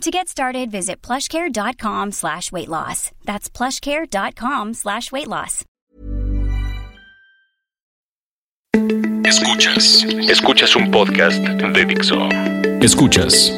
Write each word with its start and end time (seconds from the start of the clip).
To 0.00 0.10
get 0.10 0.28
started, 0.28 0.70
visit 0.70 1.00
plushcare.com 1.00 2.12
slash 2.12 2.52
weight 2.52 2.68
loss. 2.68 3.10
That's 3.24 3.48
plushcare.com 3.48 4.74
slash 4.74 5.10
weight 5.12 5.28
loss. 5.28 5.64
Escuchas. 9.24 10.04
Escuchas 10.28 10.76
un 10.76 10.90
podcast 10.90 11.38
de 11.38 11.84
Dixo. 11.86 12.28
Escuchas. 12.82 13.52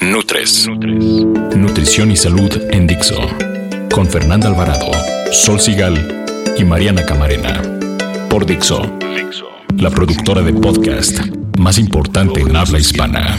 Nutres. 0.00 0.66
Nutrición 0.66 2.10
y 2.10 2.16
salud 2.16 2.50
en 2.72 2.86
Dixo. 2.86 3.20
Con 3.92 4.08
Fernanda 4.08 4.48
Alvarado, 4.48 4.90
Sol 5.30 5.60
Sigal 5.60 6.24
y 6.58 6.64
Mariana 6.64 7.04
Camarena. 7.04 7.62
Por 8.28 8.46
Dixo. 8.46 8.82
La 9.76 9.90
productora 9.90 10.42
de 10.42 10.52
podcast 10.54 11.20
más 11.58 11.78
importante 11.78 12.40
en 12.40 12.56
habla 12.56 12.78
hispana. 12.78 13.36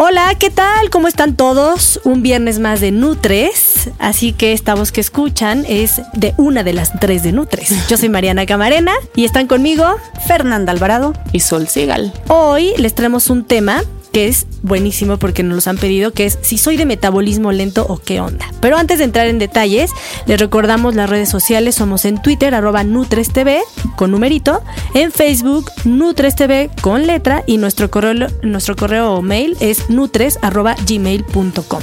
Hola, 0.00 0.36
¿qué 0.38 0.48
tal? 0.48 0.90
¿Cómo 0.90 1.08
están 1.08 1.34
todos? 1.34 2.00
Un 2.04 2.22
viernes 2.22 2.60
más 2.60 2.80
de 2.80 2.92
Nutres. 2.92 3.90
Así 3.98 4.32
que 4.32 4.52
esta 4.52 4.76
voz 4.76 4.92
que 4.92 5.00
escuchan 5.00 5.64
es 5.68 6.00
de 6.12 6.34
una 6.36 6.62
de 6.62 6.72
las 6.72 6.92
tres 7.00 7.24
de 7.24 7.32
Nutres. 7.32 7.88
Yo 7.88 7.96
soy 7.96 8.08
Mariana 8.08 8.46
Camarena 8.46 8.92
y 9.16 9.24
están 9.24 9.48
conmigo 9.48 9.84
Fernanda 10.28 10.70
Alvarado 10.70 11.14
y 11.32 11.40
Sol 11.40 11.66
Sigal. 11.66 12.12
Hoy 12.28 12.74
les 12.78 12.94
traemos 12.94 13.28
un 13.28 13.44
tema 13.44 13.82
que 14.12 14.28
es 14.28 14.46
buenísimo 14.62 15.18
porque 15.18 15.42
nos 15.42 15.54
los 15.54 15.68
han 15.68 15.78
pedido, 15.78 16.12
que 16.12 16.26
es 16.26 16.38
si 16.42 16.58
soy 16.58 16.76
de 16.76 16.86
metabolismo 16.86 17.52
lento 17.52 17.86
o 17.88 17.98
qué 17.98 18.20
onda. 18.20 18.46
Pero 18.60 18.76
antes 18.76 18.98
de 18.98 19.04
entrar 19.04 19.26
en 19.26 19.38
detalles, 19.38 19.90
les 20.26 20.40
recordamos 20.40 20.94
las 20.94 21.08
redes 21.08 21.28
sociales, 21.28 21.74
somos 21.74 22.04
en 22.04 22.20
Twitter, 22.20 22.54
arroba 22.54 22.84
NutresTV, 22.84 23.60
con 23.96 24.10
numerito, 24.10 24.62
en 24.94 25.12
Facebook, 25.12 25.70
NutresTV, 25.84 26.70
con 26.80 27.06
letra, 27.06 27.44
y 27.46 27.58
nuestro 27.58 27.90
correo, 27.90 28.28
nuestro 28.42 28.76
correo 28.76 29.14
o 29.14 29.22
mail 29.22 29.56
es 29.60 29.90
nutres, 29.90 30.38
arroba 30.42 30.74
gmail.com. 30.86 31.82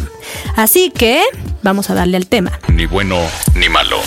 Así 0.56 0.92
que 0.92 1.22
vamos 1.64 1.90
a 1.90 1.94
darle 1.94 2.18
al 2.18 2.28
tema. 2.28 2.60
Ni 2.68 2.86
bueno 2.86 3.18
ni 3.56 3.70
malo. 3.70 3.98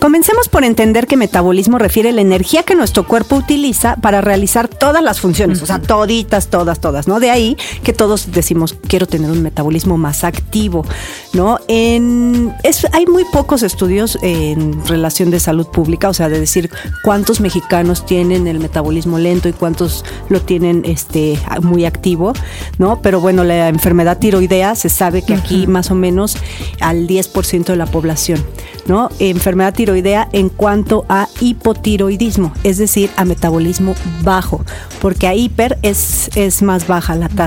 Comencemos 0.00 0.48
por 0.48 0.64
entender 0.64 1.06
que 1.06 1.16
metabolismo 1.16 1.78
refiere 1.78 2.08
a 2.08 2.12
la 2.12 2.22
energía 2.22 2.64
que 2.64 2.74
nuestro 2.74 3.06
cuerpo 3.06 3.36
utiliza 3.36 3.94
para 3.96 4.20
realizar 4.20 4.66
todas 4.66 5.00
las 5.00 5.20
funciones, 5.20 5.62
o 5.62 5.66
sea, 5.66 5.80
toditas, 5.80 6.48
todas, 6.48 6.80
todas, 6.80 7.06
¿no? 7.06 7.20
De 7.20 7.30
ahí 7.30 7.51
que 7.82 7.92
todos 7.92 8.32
decimos, 8.32 8.76
quiero 8.88 9.06
tener 9.06 9.30
un 9.30 9.42
metabolismo 9.42 9.98
más 9.98 10.24
activo, 10.24 10.84
¿no? 11.32 11.58
En, 11.68 12.54
es, 12.62 12.86
hay 12.92 13.06
muy 13.06 13.24
pocos 13.32 13.62
estudios 13.62 14.18
en 14.22 14.84
relación 14.86 15.30
de 15.30 15.40
salud 15.40 15.66
pública, 15.66 16.08
o 16.08 16.14
sea, 16.14 16.28
de 16.28 16.40
decir 16.40 16.70
cuántos 17.04 17.40
mexicanos 17.40 18.06
tienen 18.06 18.46
el 18.46 18.58
metabolismo 18.58 19.18
lento 19.18 19.48
y 19.48 19.52
cuántos 19.52 20.04
lo 20.28 20.40
tienen 20.40 20.82
este, 20.84 21.38
muy 21.62 21.84
activo, 21.84 22.32
¿no? 22.78 23.00
Pero 23.02 23.20
bueno, 23.20 23.44
la 23.44 23.68
enfermedad 23.68 24.18
tiroidea 24.18 24.74
se 24.74 24.88
sabe 24.88 25.22
que 25.22 25.34
aquí 25.34 25.66
más 25.66 25.90
o 25.90 25.94
menos 25.94 26.36
al 26.80 27.06
10% 27.06 27.64
de 27.64 27.76
la 27.76 27.86
población, 27.86 28.44
¿no? 28.86 29.10
Enfermedad 29.18 29.74
tiroidea 29.74 30.28
en 30.32 30.48
cuanto 30.48 31.04
a 31.08 31.28
hipotiroidismo, 31.40 32.52
es 32.62 32.78
decir, 32.78 33.10
a 33.16 33.24
metabolismo 33.24 33.94
bajo, 34.22 34.64
porque 35.00 35.26
a 35.26 35.34
hiper 35.34 35.78
es, 35.82 36.30
es 36.36 36.62
más 36.62 36.86
baja 36.86 37.14
la 37.14 37.28
tasa. 37.28 37.41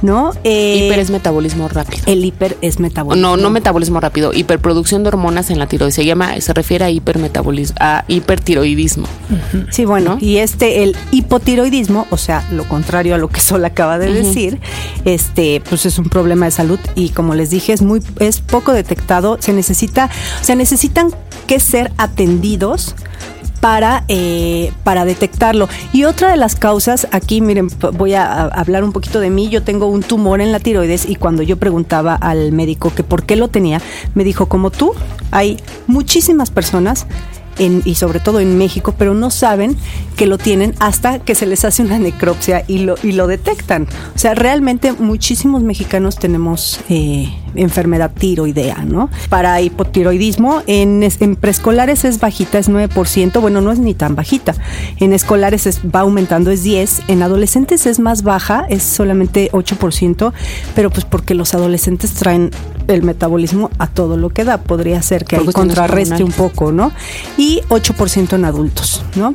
¿No? 0.00 0.32
Eh, 0.44 0.84
hiper 0.84 1.00
es 1.00 1.10
metabolismo 1.10 1.68
rápido. 1.68 2.02
El 2.06 2.24
hiper 2.24 2.56
es 2.60 2.78
metabolismo. 2.78 3.28
No, 3.28 3.36
no 3.36 3.50
metabolismo 3.50 4.00
rápido. 4.00 4.32
Hiperproducción 4.32 5.02
de 5.02 5.08
hormonas 5.08 5.50
en 5.50 5.58
la 5.58 5.66
tiroides. 5.66 5.94
Se 5.94 6.04
llama, 6.04 6.40
se 6.40 6.54
refiere 6.54 6.84
a 6.84 6.90
hipermetabolismo, 6.90 7.76
a 7.80 8.04
hipertiroidismo. 8.06 9.06
Sí, 9.70 9.84
bueno. 9.84 10.16
Y 10.20 10.36
este, 10.36 10.84
el 10.84 10.96
hipotiroidismo, 11.10 12.06
o 12.10 12.16
sea, 12.16 12.46
lo 12.52 12.64
contrario 12.64 13.14
a 13.14 13.18
lo 13.18 13.28
que 13.28 13.40
Sol 13.48 13.64
acaba 13.64 13.98
de 13.98 14.12
decir, 14.12 14.60
este, 15.04 15.62
pues 15.68 15.86
es 15.86 15.98
un 15.98 16.08
problema 16.08 16.46
de 16.46 16.52
salud 16.52 16.78
y 16.94 17.10
como 17.10 17.34
les 17.34 17.50
dije, 17.50 17.72
es 17.72 17.82
muy, 17.82 18.00
es 18.20 18.40
poco 18.40 18.72
detectado. 18.72 19.38
Se 19.40 19.52
necesita, 19.52 20.10
se 20.42 20.54
necesitan 20.54 21.10
que 21.46 21.58
ser 21.60 21.90
atendidos 21.96 22.94
para, 23.60 24.04
eh, 24.08 24.72
para 24.84 25.04
detectarlo. 25.04 25.68
Y 25.92 26.04
otra 26.04 26.30
de 26.30 26.36
las 26.36 26.54
causas, 26.56 27.08
aquí 27.12 27.40
miren, 27.40 27.68
voy 27.94 28.14
a, 28.14 28.44
hablar 28.44 28.84
un 28.84 28.92
poquito 28.92 29.20
de 29.20 29.30
mí, 29.30 29.48
yo 29.48 29.62
tengo 29.62 29.86
un 29.86 30.02
tumor 30.02 30.40
en 30.40 30.52
la 30.52 30.60
tiroides 30.60 31.08
y 31.08 31.16
cuando 31.16 31.42
yo 31.42 31.56
preguntaba 31.56 32.14
al 32.14 32.52
médico 32.52 32.92
que 32.94 33.02
por 33.02 33.24
qué 33.24 33.36
lo 33.36 33.48
tenía, 33.48 33.80
me 34.14 34.24
dijo, 34.24 34.46
como 34.46 34.70
tú, 34.70 34.92
hay 35.30 35.58
muchísimas 35.86 36.50
personas 36.50 37.06
y 37.58 37.96
sobre 37.96 38.20
todo 38.20 38.38
en 38.38 38.56
México, 38.56 38.94
pero 38.96 39.14
no 39.14 39.30
saben 39.30 39.76
que 40.16 40.26
lo 40.26 40.38
tienen 40.38 40.74
hasta 40.78 41.18
que 41.18 41.34
se 41.34 41.46
les 41.46 41.64
hace 41.64 41.82
una 41.82 41.98
necropsia 41.98 42.64
y 42.68 42.78
lo, 42.78 42.94
y 43.02 43.12
lo 43.12 43.26
detectan. 43.26 43.88
O 44.14 44.18
sea, 44.18 44.34
realmente 44.34 44.92
muchísimos 44.92 45.62
mexicanos 45.62 46.16
tenemos 46.16 46.80
eh, 46.88 47.28
enfermedad 47.54 48.10
tiroidea, 48.16 48.84
¿no? 48.84 49.10
Para 49.28 49.60
hipotiroidismo, 49.60 50.62
en, 50.66 51.02
en, 51.02 51.36
preescolares 51.36 52.04
es 52.04 52.20
bajita, 52.20 52.58
es 52.58 52.70
9%, 52.70 53.40
bueno, 53.40 53.60
no 53.60 53.72
es 53.72 53.78
ni 53.78 53.94
tan 53.94 54.14
bajita. 54.14 54.54
En 54.98 55.12
escolares 55.12 55.80
va 55.94 56.00
aumentando, 56.00 56.50
es 56.50 56.64
10%, 56.64 57.04
en 57.08 57.22
adolescentes 57.22 57.86
es 57.86 57.98
más 57.98 58.22
baja, 58.22 58.66
es 58.68 58.82
solamente 58.82 59.50
8%, 59.52 60.32
pero 60.74 60.90
pues 60.90 61.04
porque 61.04 61.34
los 61.34 61.54
adolescentes 61.54 62.14
traen 62.14 62.50
el 62.88 63.02
metabolismo 63.02 63.70
a 63.78 63.86
todo 63.86 64.16
lo 64.16 64.30
que 64.30 64.44
da, 64.44 64.58
podría 64.58 65.00
ser 65.02 65.24
que 65.24 65.36
ahí 65.36 65.46
contrarreste 65.46 66.24
un 66.24 66.32
poco, 66.32 66.72
¿no? 66.72 66.90
Y 67.36 67.60
8% 67.68 68.34
en 68.34 68.44
adultos, 68.44 69.04
¿no? 69.14 69.34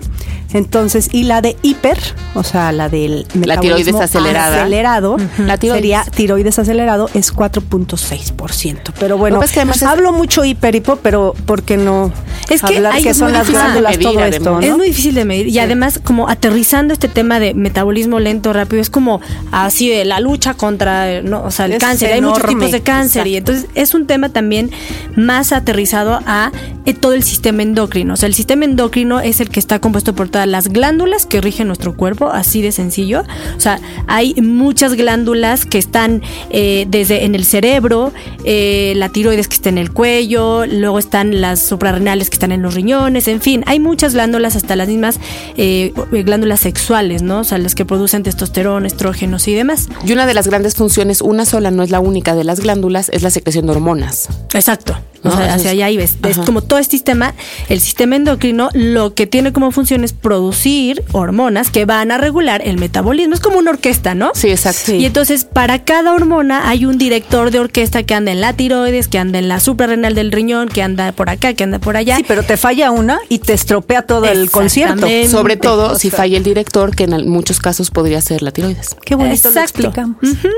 Entonces, 0.53 1.09
y 1.11 1.23
la 1.23 1.41
de 1.41 1.57
hiper, 1.61 1.97
o 2.33 2.43
sea, 2.43 2.71
la 2.71 2.89
del 2.89 3.25
metabolismo 3.33 3.47
la 3.47 3.59
tiroides 3.59 3.95
acelerada. 3.95 4.61
acelerado, 4.61 5.17
la 5.37 5.57
tiroides. 5.57 5.81
sería 5.81 6.03
tiroides 6.03 6.59
acelerado, 6.59 7.09
es 7.13 7.33
4.6%. 7.33 8.93
Pero 8.99 9.17
bueno, 9.17 9.39
pues 9.39 9.51
que 9.51 9.59
además 9.59 9.83
hablo 9.83 10.13
mucho 10.13 10.45
hiper, 10.45 10.75
hipo, 10.75 10.97
pero 10.97 11.33
¿por 11.45 11.63
qué 11.63 11.77
no 11.77 12.11
es 12.49 12.61
que 12.61 12.77
hablar 12.77 12.93
hay 12.93 13.03
que 13.03 13.13
son 13.13 13.31
las 13.31 13.49
glándulas, 13.49 13.97
medir, 13.97 14.07
todo 14.07 14.25
esto, 14.25 14.51
¿no? 14.51 14.59
Es 14.59 14.77
muy 14.77 14.87
difícil 14.87 15.15
de 15.15 15.25
medir. 15.25 15.47
Y 15.47 15.59
además, 15.59 15.99
como 16.03 16.29
aterrizando 16.29 16.93
este 16.93 17.07
tema 17.07 17.39
de 17.39 17.53
metabolismo 17.53 18.19
lento, 18.19 18.53
rápido, 18.53 18.81
es 18.81 18.89
como 18.89 19.21
así 19.51 19.89
de 19.89 20.05
la 20.05 20.19
lucha 20.19 20.53
contra, 20.53 21.21
¿no? 21.21 21.43
o 21.43 21.51
sea, 21.51 21.65
el 21.65 21.73
Es 21.73 21.79
cáncer. 21.79 22.13
Hay 22.13 22.21
muchos 22.21 22.45
tipos 22.45 22.71
de 22.71 22.81
cáncer. 22.81 23.27
Y 23.27 23.37
entonces 23.37 23.67
es 23.75 23.93
un 23.93 24.07
tema 24.07 24.29
también 24.29 24.71
más 25.15 25.51
aterrizado 25.51 26.19
a 26.25 26.51
eh, 26.85 26.93
todo 26.93 27.13
el 27.13 27.23
sistema 27.23 27.63
endocrino. 27.63 28.13
O 28.13 28.17
sea, 28.17 28.27
el 28.27 28.33
sistema 28.33 28.65
endocrino 28.65 29.19
es 29.19 29.39
el 29.39 29.49
que 29.49 29.59
está 29.59 29.79
compuesto 29.79 30.13
por 30.13 30.29
las 30.45 30.69
glándulas 30.69 31.25
que 31.25 31.41
rigen 31.41 31.67
nuestro 31.67 31.95
cuerpo, 31.95 32.29
así 32.29 32.61
de 32.61 32.71
sencillo. 32.71 33.23
O 33.55 33.59
sea, 33.59 33.79
hay 34.07 34.33
muchas 34.35 34.93
glándulas 34.93 35.65
que 35.65 35.77
están 35.77 36.21
eh, 36.49 36.85
desde 36.87 37.25
en 37.25 37.35
el 37.35 37.45
cerebro, 37.45 38.11
eh, 38.45 38.93
la 38.95 39.09
tiroides 39.09 39.47
que 39.47 39.55
está 39.55 39.69
en 39.69 39.77
el 39.77 39.91
cuello, 39.91 40.65
luego 40.65 40.99
están 40.99 41.41
las 41.41 41.59
suprarrenales 41.61 42.29
que 42.29 42.35
están 42.35 42.51
en 42.51 42.61
los 42.61 42.73
riñones, 42.73 43.27
en 43.27 43.41
fin, 43.41 43.63
hay 43.67 43.79
muchas 43.79 44.13
glándulas, 44.13 44.55
hasta 44.55 44.75
las 44.75 44.87
mismas 44.87 45.19
eh, 45.57 45.93
glándulas 46.11 46.59
sexuales, 46.59 47.21
¿no? 47.21 47.39
O 47.39 47.43
sea, 47.43 47.57
las 47.57 47.75
que 47.75 47.85
producen 47.85 48.23
testosterona, 48.23 48.87
estrógenos 48.87 49.47
y 49.47 49.53
demás. 49.53 49.89
Y 50.05 50.13
una 50.13 50.25
de 50.25 50.33
las 50.33 50.47
grandes 50.47 50.75
funciones, 50.75 51.21
una 51.21 51.45
sola, 51.45 51.71
no 51.71 51.83
es 51.83 51.91
la 51.91 51.99
única 51.99 52.35
de 52.35 52.43
las 52.43 52.59
glándulas, 52.59 53.09
es 53.09 53.23
la 53.23 53.29
secreción 53.29 53.65
de 53.65 53.73
hormonas. 53.73 54.29
Exacto. 54.53 54.97
O 55.23 55.29
No, 55.29 55.35
sea, 55.38 55.45
eso 55.45 55.56
hacia 55.56 55.69
es- 55.69 55.73
allá 55.73 55.89
ibes. 55.89 56.17
Es 56.28 56.38
Ajá. 56.38 56.45
como 56.45 56.61
todo 56.61 56.79
este 56.79 56.97
sistema, 56.97 57.34
el 57.69 57.79
sistema 57.79 58.16
endocrino, 58.17 58.69
lo 58.74 59.13
que 59.13 59.25
tiene 59.27 59.53
como 59.53 59.71
función 59.71 60.03
es 60.03 60.12
producir 60.13 61.03
hormonas 61.13 61.69
que 61.71 61.86
van 61.86 62.12
a 62.12 62.18
regular 62.18 62.62
el 62.65 62.77
metabolismo. 62.77 63.33
Es 63.33 63.39
como 63.39 63.57
una 63.57 63.71
orquesta, 63.71 64.15
¿no? 64.15 64.31
Sí, 64.33 64.50
exacto. 64.50 64.94
Y 64.94 65.06
entonces, 65.06 65.45
para 65.45 65.83
cada 65.83 66.13
hormona 66.13 66.68
hay 66.69 66.86
un 66.86 66.97
director 66.97 67.51
de 67.51 67.59
orquesta 67.59 68.03
que 68.03 68.13
anda 68.13 68.31
en 68.31 68.42
la 68.42 68.53
tiroides, 68.53 69.07
que 69.07 69.18
anda 69.18 69.39
en 69.39 69.47
la 69.47 69.59
suprarrenal 69.59 70.13
del 70.15 70.31
riñón, 70.31 70.68
que 70.69 70.81
anda 70.81 71.12
por 71.13 71.30
acá, 71.30 71.53
que 71.53 71.63
anda 71.63 71.80
por 71.80 71.95
allá. 71.97 72.18
Sí, 72.18 72.25
pero 72.27 72.44
te 72.44 72.57
falla 72.57 72.92
una 72.92 73.19
y 73.30 73.39
te 73.39 73.53
estropea 73.53 74.01
todo 74.03 74.25
el 74.25 74.51
concierto. 74.51 75.07
Sobre 75.30 75.56
todo 75.57 75.94
O 75.94 75.95
si 76.00 76.09
sea- 76.09 76.18
falla 76.18 76.38
el 76.38 76.44
director, 76.44 76.95
que 76.95 77.06
en 77.06 77.30
muchos 77.30 77.59
casos 77.59 77.92
podría 77.92 78.19
ser 78.21 78.42
la 78.42 78.51
tiroides. 78.51 78.95
Qué 79.06 79.15
bonito 79.15 79.50
lo 79.50 79.56
Exacto. 79.62 79.80
explicamos. 79.81 80.18
Ujú. 80.21 80.50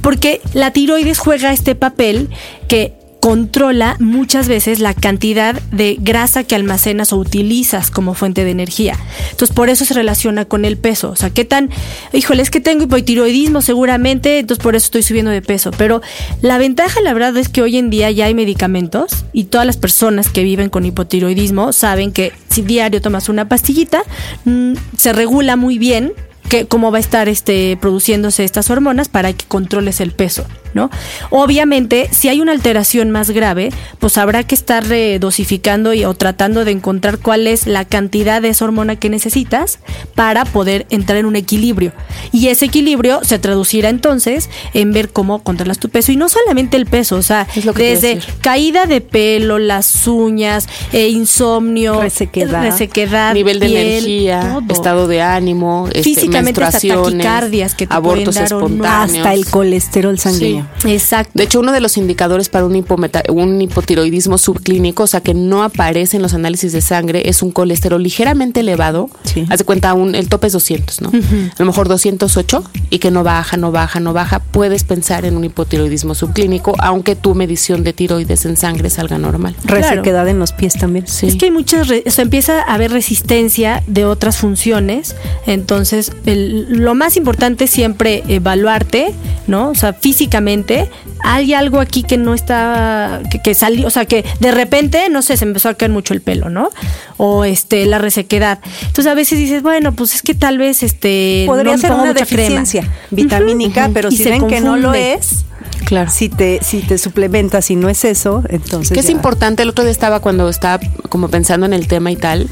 Porque 0.00 0.40
la 0.54 0.70
tiroides 0.72 1.18
juega 1.18 1.52
este 1.52 1.74
papel 1.74 2.30
que 2.68 2.94
controla 3.24 3.96
muchas 4.00 4.48
veces 4.48 4.80
la 4.80 4.92
cantidad 4.92 5.54
de 5.72 5.96
grasa 5.98 6.44
que 6.44 6.54
almacenas 6.54 7.10
o 7.10 7.16
utilizas 7.16 7.90
como 7.90 8.12
fuente 8.12 8.44
de 8.44 8.50
energía. 8.50 8.98
Entonces, 9.30 9.56
por 9.56 9.70
eso 9.70 9.86
se 9.86 9.94
relaciona 9.94 10.44
con 10.44 10.66
el 10.66 10.76
peso. 10.76 11.08
O 11.08 11.16
sea, 11.16 11.30
qué 11.30 11.46
tan, 11.46 11.70
híjole, 12.12 12.42
es 12.42 12.50
que 12.50 12.60
tengo 12.60 12.84
hipotiroidismo 12.84 13.62
seguramente, 13.62 14.40
entonces 14.40 14.62
por 14.62 14.76
eso 14.76 14.84
estoy 14.84 15.02
subiendo 15.02 15.30
de 15.30 15.40
peso. 15.40 15.70
Pero 15.70 16.02
la 16.42 16.58
ventaja, 16.58 17.00
la 17.00 17.14
verdad, 17.14 17.34
es 17.38 17.48
que 17.48 17.62
hoy 17.62 17.78
en 17.78 17.88
día 17.88 18.10
ya 18.10 18.26
hay 18.26 18.34
medicamentos 18.34 19.24
y 19.32 19.44
todas 19.44 19.66
las 19.66 19.78
personas 19.78 20.28
que 20.28 20.44
viven 20.44 20.68
con 20.68 20.84
hipotiroidismo 20.84 21.72
saben 21.72 22.12
que 22.12 22.34
si 22.50 22.60
diario 22.60 23.00
tomas 23.00 23.30
una 23.30 23.48
pastillita, 23.48 24.02
mm, 24.44 24.74
se 24.98 25.14
regula 25.14 25.56
muy 25.56 25.78
bien 25.78 26.12
que, 26.54 26.66
cómo 26.66 26.90
va 26.92 26.98
a 26.98 27.00
estar 27.00 27.28
este, 27.28 27.76
produciéndose 27.80 28.44
estas 28.44 28.70
hormonas 28.70 29.08
para 29.08 29.32
que 29.32 29.44
controles 29.46 30.00
el 30.00 30.12
peso. 30.12 30.44
¿no? 30.74 30.90
Obviamente, 31.30 32.08
si 32.10 32.28
hay 32.28 32.40
una 32.40 32.52
alteración 32.52 33.10
más 33.10 33.30
grave, 33.30 33.70
pues 34.00 34.18
habrá 34.18 34.42
que 34.42 34.54
estar 34.54 34.84
dosificando 35.20 35.94
y, 35.94 36.04
o 36.04 36.14
tratando 36.14 36.64
de 36.64 36.72
encontrar 36.72 37.18
cuál 37.18 37.46
es 37.46 37.66
la 37.66 37.84
cantidad 37.84 38.42
de 38.42 38.48
esa 38.48 38.64
hormona 38.64 38.96
que 38.96 39.08
necesitas 39.08 39.78
para 40.14 40.44
poder 40.44 40.86
entrar 40.90 41.18
en 41.18 41.26
un 41.26 41.36
equilibrio. 41.36 41.92
Y 42.32 42.48
ese 42.48 42.66
equilibrio 42.66 43.20
se 43.22 43.38
traducirá 43.38 43.88
entonces 43.88 44.50
en 44.74 44.92
ver 44.92 45.10
cómo 45.10 45.42
controlas 45.42 45.78
tu 45.78 45.88
peso. 45.88 46.12
Y 46.12 46.16
no 46.16 46.28
solamente 46.28 46.76
el 46.76 46.86
peso, 46.86 47.16
o 47.16 47.22
sea, 47.22 47.46
desde 47.76 48.18
caída 48.40 48.86
de 48.86 49.00
pelo, 49.00 49.58
las 49.58 50.06
uñas, 50.06 50.68
eh, 50.92 51.08
insomnio, 51.08 52.00
resequedad, 52.00 53.32
nivel 53.32 53.60
de 53.60 53.66
energía, 53.66 54.58
estado 54.68 55.06
de 55.06 55.22
ánimo, 55.22 55.86
este, 55.88 56.02
físicamente 56.02 56.43
hasta 56.48 56.80
taquicardias 56.80 57.74
que 57.74 57.86
te 57.86 57.94
abortos 57.94 58.36
espontáneos. 58.36 59.18
hasta 59.18 59.34
el 59.34 59.46
colesterol 59.46 60.18
sanguíneo. 60.18 60.66
Exacto. 60.84 61.32
De 61.34 61.44
hecho, 61.44 61.60
uno 61.60 61.72
de 61.72 61.80
los 61.80 61.96
indicadores 61.96 62.48
para 62.48 62.64
un, 62.64 62.84
un 63.28 63.62
hipotiroidismo 63.62 64.38
subclínico, 64.38 65.04
o 65.04 65.06
sea, 65.06 65.20
que 65.20 65.34
no 65.34 65.62
aparece 65.62 66.16
en 66.16 66.22
los 66.22 66.34
análisis 66.34 66.72
de 66.72 66.80
sangre, 66.80 67.28
es 67.28 67.42
un 67.42 67.50
colesterol 67.50 68.02
ligeramente 68.02 68.60
elevado. 68.60 69.10
Haz 69.48 69.58
de 69.58 69.64
cuenta, 69.64 69.94
un, 69.94 70.14
el 70.14 70.28
tope 70.28 70.46
es 70.48 70.52
200, 70.52 71.00
¿no? 71.02 71.08
A 71.08 71.56
lo 71.58 71.66
mejor 71.66 71.88
208 71.88 72.64
y 72.90 72.98
que 72.98 73.10
no 73.10 73.24
baja, 73.24 73.56
no 73.56 73.72
baja, 73.72 74.00
no 74.00 74.12
baja. 74.12 74.38
Puedes 74.40 74.84
pensar 74.84 75.24
en 75.24 75.36
un 75.36 75.44
hipotiroidismo 75.44 76.14
subclínico, 76.14 76.74
aunque 76.78 77.16
tu 77.16 77.34
medición 77.34 77.84
de 77.84 77.92
tiroides 77.92 78.44
en 78.44 78.56
sangre 78.56 78.90
salga 78.90 79.18
normal. 79.18 79.56
Resequedad 79.64 80.28
en 80.28 80.38
los 80.38 80.52
pies 80.52 80.74
también. 80.74 81.06
Sí. 81.06 81.26
Es 81.26 81.36
que 81.36 81.46
hay 81.46 81.50
muchas, 81.50 81.88
o 81.90 82.10
sea, 82.10 82.22
empieza 82.22 82.62
a 82.62 82.74
haber 82.74 82.90
resistencia 82.92 83.82
de 83.86 84.04
otras 84.04 84.36
funciones. 84.36 85.16
Entonces, 85.46 86.12
lo 86.24 86.94
más 86.94 87.16
importante 87.16 87.64
es 87.64 87.70
siempre 87.70 88.22
evaluarte, 88.28 89.12
¿no? 89.46 89.70
O 89.70 89.74
sea, 89.74 89.92
físicamente 89.92 90.90
hay 91.22 91.54
algo 91.54 91.80
aquí 91.80 92.02
que 92.02 92.16
no 92.16 92.34
está, 92.34 93.22
que, 93.42 93.54
salió, 93.54 93.86
o 93.86 93.90
sea, 93.90 94.06
que 94.06 94.24
de 94.40 94.52
repente, 94.52 95.08
no 95.10 95.22
sé, 95.22 95.36
se 95.36 95.44
empezó 95.44 95.68
a 95.68 95.74
caer 95.74 95.90
mucho 95.90 96.14
el 96.14 96.20
pelo, 96.20 96.48
¿no? 96.48 96.70
O 97.16 97.44
este, 97.44 97.86
la 97.86 97.98
resequedad. 97.98 98.60
Entonces 98.80 99.06
a 99.06 99.14
veces 99.14 99.38
dices, 99.38 99.62
bueno, 99.62 99.92
pues 99.92 100.14
es 100.14 100.22
que 100.22 100.34
tal 100.34 100.58
vez 100.58 100.82
este. 100.82 101.44
Podría 101.46 101.76
ser 101.78 101.92
una 101.92 102.14
deficiencia 102.14 102.90
vitamínica, 103.10 103.90
pero 103.92 104.10
si 104.10 104.24
ven 104.24 104.46
que 104.46 104.60
no 104.60 104.76
lo 104.76 104.94
es. 104.94 105.44
Claro. 105.84 106.10
Si 106.10 106.28
te, 106.28 106.60
si 106.62 106.80
te 106.80 106.98
suplementas 106.98 107.70
y 107.70 107.76
no 107.76 107.88
es 107.88 108.04
eso, 108.04 108.42
entonces. 108.48 108.92
Que 108.92 109.00
es 109.00 109.10
importante, 109.10 109.62
el 109.62 109.68
otro 109.70 109.84
día 109.84 109.92
estaba 109.92 110.20
cuando 110.20 110.48
estaba 110.48 110.82
como 111.08 111.28
pensando 111.28 111.66
en 111.66 111.74
el 111.74 111.86
tema 111.88 112.10
y 112.10 112.16
tal. 112.16 112.48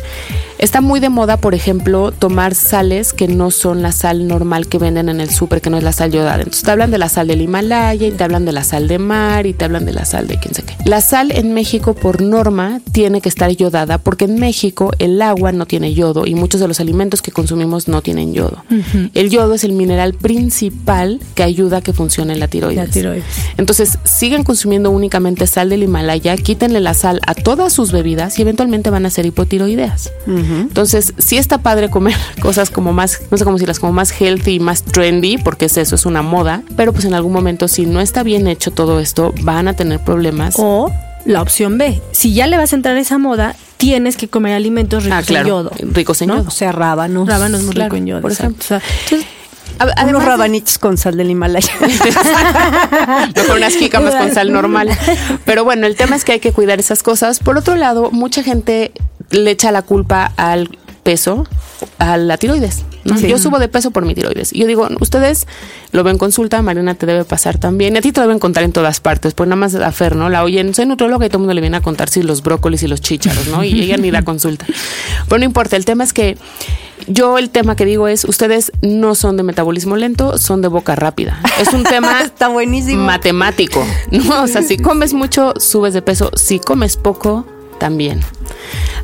Está 0.62 0.80
muy 0.80 1.00
de 1.00 1.08
moda, 1.08 1.38
por 1.38 1.56
ejemplo, 1.56 2.12
tomar 2.12 2.54
sales 2.54 3.12
que 3.12 3.26
no 3.26 3.50
son 3.50 3.82
la 3.82 3.90
sal 3.90 4.28
normal 4.28 4.68
que 4.68 4.78
venden 4.78 5.08
en 5.08 5.20
el 5.20 5.28
súper, 5.28 5.60
que 5.60 5.70
no 5.70 5.76
es 5.76 5.82
la 5.82 5.90
sal 5.90 6.12
yodada. 6.12 6.36
Entonces 6.36 6.62
te 6.62 6.70
hablan 6.70 6.92
de 6.92 6.98
la 6.98 7.08
sal 7.08 7.26
del 7.26 7.40
Himalaya 7.40 8.06
y 8.06 8.12
te 8.12 8.22
hablan 8.22 8.44
de 8.44 8.52
la 8.52 8.62
sal 8.62 8.86
de 8.86 9.00
mar 9.00 9.44
y 9.46 9.54
te 9.54 9.64
hablan 9.64 9.84
de 9.86 9.92
la 9.92 10.04
sal 10.04 10.28
de 10.28 10.38
quién 10.38 10.54
sé 10.54 10.62
qué. 10.62 10.76
La 10.84 11.00
sal 11.00 11.32
en 11.32 11.52
México 11.52 11.94
por 11.94 12.22
norma 12.22 12.80
tiene 12.92 13.20
que 13.20 13.28
estar 13.28 13.50
yodada 13.50 13.98
porque 13.98 14.26
en 14.26 14.38
México 14.38 14.92
el 15.00 15.20
agua 15.20 15.50
no 15.50 15.66
tiene 15.66 15.94
yodo 15.94 16.28
y 16.28 16.36
muchos 16.36 16.60
de 16.60 16.68
los 16.68 16.78
alimentos 16.78 17.22
que 17.22 17.32
consumimos 17.32 17.88
no 17.88 18.00
tienen 18.00 18.32
yodo. 18.32 18.62
El 19.14 19.30
yodo 19.30 19.54
es 19.54 19.64
el 19.64 19.72
mineral 19.72 20.14
principal 20.14 21.18
que 21.34 21.42
ayuda 21.42 21.78
a 21.78 21.80
que 21.80 21.92
funcione 21.92 22.36
la 22.36 22.46
tiroides. 22.46 22.86
La 22.86 22.88
tiroides. 22.88 23.24
Entonces 23.56 23.98
siguen 24.04 24.44
consumiendo 24.44 24.92
únicamente 24.92 25.48
sal 25.48 25.70
del 25.70 25.82
Himalaya, 25.82 26.36
quítenle 26.36 26.78
la 26.78 26.94
sal 26.94 27.20
a 27.26 27.34
todas 27.34 27.72
sus 27.72 27.90
bebidas 27.90 28.38
y 28.38 28.42
eventualmente 28.42 28.90
van 28.90 29.06
a 29.06 29.10
ser 29.10 29.26
hipotiroideas. 29.26 30.12
Entonces, 30.60 31.14
sí 31.18 31.36
está 31.36 31.58
padre 31.58 31.90
comer 31.90 32.14
cosas 32.40 32.70
como 32.70 32.92
más, 32.92 33.22
no 33.30 33.38
sé 33.38 33.44
cómo 33.44 33.56
decirlas, 33.56 33.80
como 33.80 33.92
más 33.92 34.12
healthy, 34.12 34.60
más 34.60 34.82
trendy, 34.82 35.38
porque 35.38 35.66
es 35.66 35.76
eso, 35.76 35.94
es 35.94 36.06
una 36.06 36.22
moda, 36.22 36.62
pero 36.76 36.92
pues 36.92 37.04
en 37.04 37.14
algún 37.14 37.32
momento 37.32 37.68
si 37.68 37.86
no 37.86 38.00
está 38.00 38.22
bien 38.22 38.46
hecho 38.46 38.70
todo 38.70 39.00
esto, 39.00 39.32
van 39.42 39.68
a 39.68 39.74
tener 39.74 40.00
problemas. 40.00 40.54
O 40.58 40.90
la 41.24 41.42
opción 41.42 41.78
B, 41.78 42.00
si 42.12 42.34
ya 42.34 42.46
le 42.46 42.56
vas 42.56 42.72
a 42.72 42.76
entrar 42.76 42.96
a 42.96 43.00
esa 43.00 43.18
moda, 43.18 43.54
tienes 43.76 44.16
que 44.16 44.28
comer 44.28 44.54
alimentos 44.54 45.04
ricos 45.04 45.30
ah, 45.30 45.40
en 45.40 45.46
yodo. 45.46 45.70
Ricos 45.80 46.22
en 46.22 46.28
yodo. 46.30 46.44
O 46.46 46.50
sea, 46.50 46.72
rábanos. 46.72 47.28
Rábanos 47.28 47.62
muy 47.62 47.74
rico 47.74 47.96
en 47.96 48.06
yodo. 48.06 48.22
Por 48.22 48.32
ejemplo. 48.32 48.78
Unos 50.06 50.24
rabanitos 50.24 50.78
con 50.78 50.96
sal 50.96 51.16
del 51.16 51.30
Himalaya. 51.30 51.72
Mejor 53.34 53.56
unas 53.56 53.74
jícamas 53.74 54.14
con 54.14 54.32
sal 54.32 54.52
normal. 54.52 54.88
Pero 55.44 55.64
bueno, 55.64 55.86
el 55.86 55.96
tema 55.96 56.16
es 56.16 56.24
que 56.24 56.32
hay 56.32 56.40
que 56.40 56.52
cuidar 56.52 56.78
esas 56.78 57.02
cosas. 57.02 57.40
Por 57.40 57.56
otro 57.58 57.74
lado, 57.76 58.10
mucha 58.10 58.42
gente 58.42 58.92
le 59.32 59.50
echa 59.50 59.72
la 59.72 59.82
culpa 59.82 60.32
al 60.36 60.68
peso, 61.02 61.46
a 61.98 62.16
la 62.16 62.36
tiroides. 62.36 62.84
Yo 63.04 63.36
subo 63.38 63.58
de 63.58 63.66
peso 63.66 63.90
por 63.90 64.04
mi 64.04 64.14
tiroides. 64.14 64.52
Y 64.52 64.60
yo 64.60 64.66
digo, 64.68 64.86
ustedes 65.00 65.48
lo 65.90 66.04
ven 66.04 66.18
consulta, 66.18 66.62
Mariana 66.62 66.94
te 66.94 67.04
debe 67.06 67.24
pasar 67.24 67.58
también. 67.58 67.94
Y 67.96 67.98
a 67.98 68.00
ti 68.00 68.12
te 68.12 68.20
deben 68.20 68.38
contar 68.38 68.62
en 68.62 68.70
todas 68.70 69.00
partes. 69.00 69.34
Pues 69.34 69.48
nada 69.48 69.56
más 69.56 69.74
a 69.74 69.90
Fer, 69.90 70.14
¿no? 70.14 70.28
La 70.28 70.44
oyen, 70.44 70.72
soy 70.74 70.86
nutróloga 70.86 71.26
y 71.26 71.28
todo 71.28 71.38
el 71.38 71.40
mundo 71.40 71.54
le 71.54 71.60
viene 71.60 71.76
a 71.78 71.80
contar 71.80 72.08
si 72.08 72.22
los 72.22 72.42
brócolis 72.44 72.84
y 72.84 72.86
los 72.86 73.00
chícharos, 73.00 73.48
¿no? 73.48 73.64
Y 73.64 73.80
ella 73.82 73.96
ni 73.96 74.12
da 74.12 74.22
consulta. 74.22 74.66
Pero 75.28 75.38
no 75.40 75.44
importa, 75.44 75.74
el 75.74 75.84
tema 75.84 76.04
es 76.04 76.12
que 76.12 76.36
yo 77.08 77.38
el 77.38 77.50
tema 77.50 77.74
que 77.74 77.84
digo 77.84 78.06
es, 78.06 78.24
ustedes 78.24 78.70
no 78.80 79.16
son 79.16 79.36
de 79.36 79.42
metabolismo 79.42 79.96
lento, 79.96 80.38
son 80.38 80.62
de 80.62 80.68
boca 80.68 80.94
rápida. 80.94 81.40
Es 81.60 81.72
un 81.74 81.82
tema 81.82 82.20
Está 82.24 82.46
buenísimo. 82.46 83.02
matemático. 83.02 83.84
¿no? 84.12 84.44
O 84.44 84.46
sea, 84.46 84.62
si 84.62 84.76
comes 84.76 85.12
mucho, 85.12 85.54
subes 85.58 85.94
de 85.94 86.02
peso. 86.02 86.30
Si 86.36 86.60
comes 86.60 86.96
poco, 86.96 87.44
también. 87.80 88.20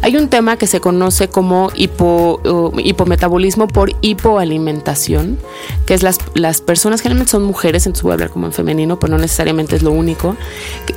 Hay 0.02 0.16
un 0.16 0.28
tema 0.28 0.56
que 0.56 0.66
se 0.66 0.80
conoce 0.80 1.28
como 1.28 1.66
uh, 1.66 2.72
hipometabolismo 2.78 3.68
por 3.68 3.92
hipoalimentación, 4.00 5.38
que 5.86 5.94
es 5.94 6.02
las, 6.02 6.18
las 6.34 6.60
personas, 6.60 7.00
generalmente 7.00 7.32
son 7.32 7.44
mujeres, 7.44 7.86
entonces 7.86 8.02
voy 8.02 8.12
a 8.12 8.14
hablar 8.14 8.30
como 8.30 8.46
en 8.46 8.52
femenino, 8.52 8.98
pero 8.98 9.12
no 9.12 9.18
necesariamente 9.18 9.76
es 9.76 9.82
lo 9.82 9.90
único. 9.90 10.36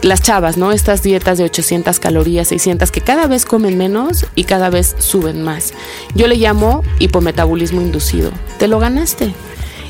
Las 0.01 0.21
chavas, 0.21 0.57
¿no? 0.57 0.71
Estas 0.71 1.03
dietas 1.03 1.37
de 1.37 1.45
800 1.45 1.99
calorías, 1.99 2.47
600, 2.49 2.91
que 2.91 3.01
cada 3.01 3.27
vez 3.27 3.45
comen 3.45 3.77
menos 3.77 4.25
y 4.35 4.43
cada 4.43 4.69
vez 4.69 4.95
suben 4.99 5.41
más. 5.43 5.73
Yo 6.15 6.27
le 6.27 6.35
llamo 6.35 6.83
hipometabolismo 6.99 7.81
inducido. 7.81 8.31
Te 8.59 8.67
lo 8.67 8.79
ganaste. 8.79 9.33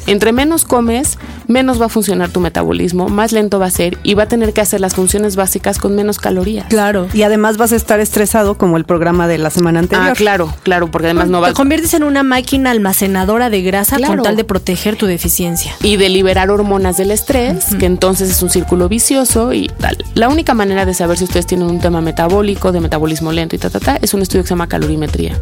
Entre 0.07 0.31
menos 0.31 0.65
comes, 0.65 1.18
menos 1.48 1.81
va 1.81 1.86
a 1.86 1.89
funcionar 1.89 2.30
tu 2.30 2.39
metabolismo, 2.39 3.09
más 3.09 3.31
lento 3.31 3.59
va 3.59 3.68
a 3.68 3.71
ser 3.71 3.98
y 4.03 4.13
va 4.13 4.24
a 4.24 4.27
tener 4.27 4.53
que 4.53 4.62
hacer 4.62 4.81
las 4.81 4.95
funciones 4.95 5.36
básicas 5.36 5.77
con 5.77 5.95
menos 5.95 6.19
calorías. 6.19 6.68
Claro. 6.68 7.07
Y 7.13 7.24
además 7.24 7.57
vas 7.57 7.71
a 7.71 7.75
estar 7.75 8.00
estresado 8.00 8.57
como 8.57 8.77
el 8.77 8.86
programa 8.86 9.27
de 9.27 9.38
la 9.38 9.50
semana 9.50 9.80
anterior. 9.80 10.09
Ah, 10.12 10.13
claro, 10.15 10.53
claro, 10.63 10.89
porque 10.89 11.08
además 11.08 11.29
no, 11.29 11.41
va 11.41 11.50
Te 11.50 11.53
conviertes 11.53 11.93
en 11.93 12.03
una 12.03 12.24
máquina 12.24 12.72
almacenadora 12.72 13.50
de 13.50 13.62
grasa 13.62 13.98
con 14.00 14.22
tal 14.22 14.36
de 14.36 14.43
proteger 14.43 14.96
tu 14.96 15.05
deficiencia. 15.05 15.74
Y 15.81 15.98
de 15.98 16.10
liberar 16.10 16.50
hormonas 16.50 16.98
del 16.98 17.12
estrés, 17.12 17.75
que 17.79 17.86
entonces 17.86 18.29
es 18.29 18.41
un 18.41 18.50
círculo 18.50 18.89
vicioso 18.89 19.53
y 19.53 19.67
tal. 19.79 19.98
La 20.15 20.29
única 20.29 20.53
manera 20.53 20.86
de 20.86 20.93
saber 20.93 21.17
si 21.17 21.25
ustedes 21.25 21.46
tienen 21.46 21.67
un 21.67 21.79
tema 21.79 22.01
metabólico, 22.01 22.72
de 22.72 22.79
metabolismo 22.79 23.31
lento 23.31 23.55
y 23.55 23.60
ta, 23.60 23.70
ta, 23.70 23.79
ta, 23.79 23.98
es 24.01 24.13
un 24.13 24.22
estudio 24.22 24.43
que 24.43 24.48
se 24.48 24.53
llama 24.53 24.67
calorimetría. 24.67 25.38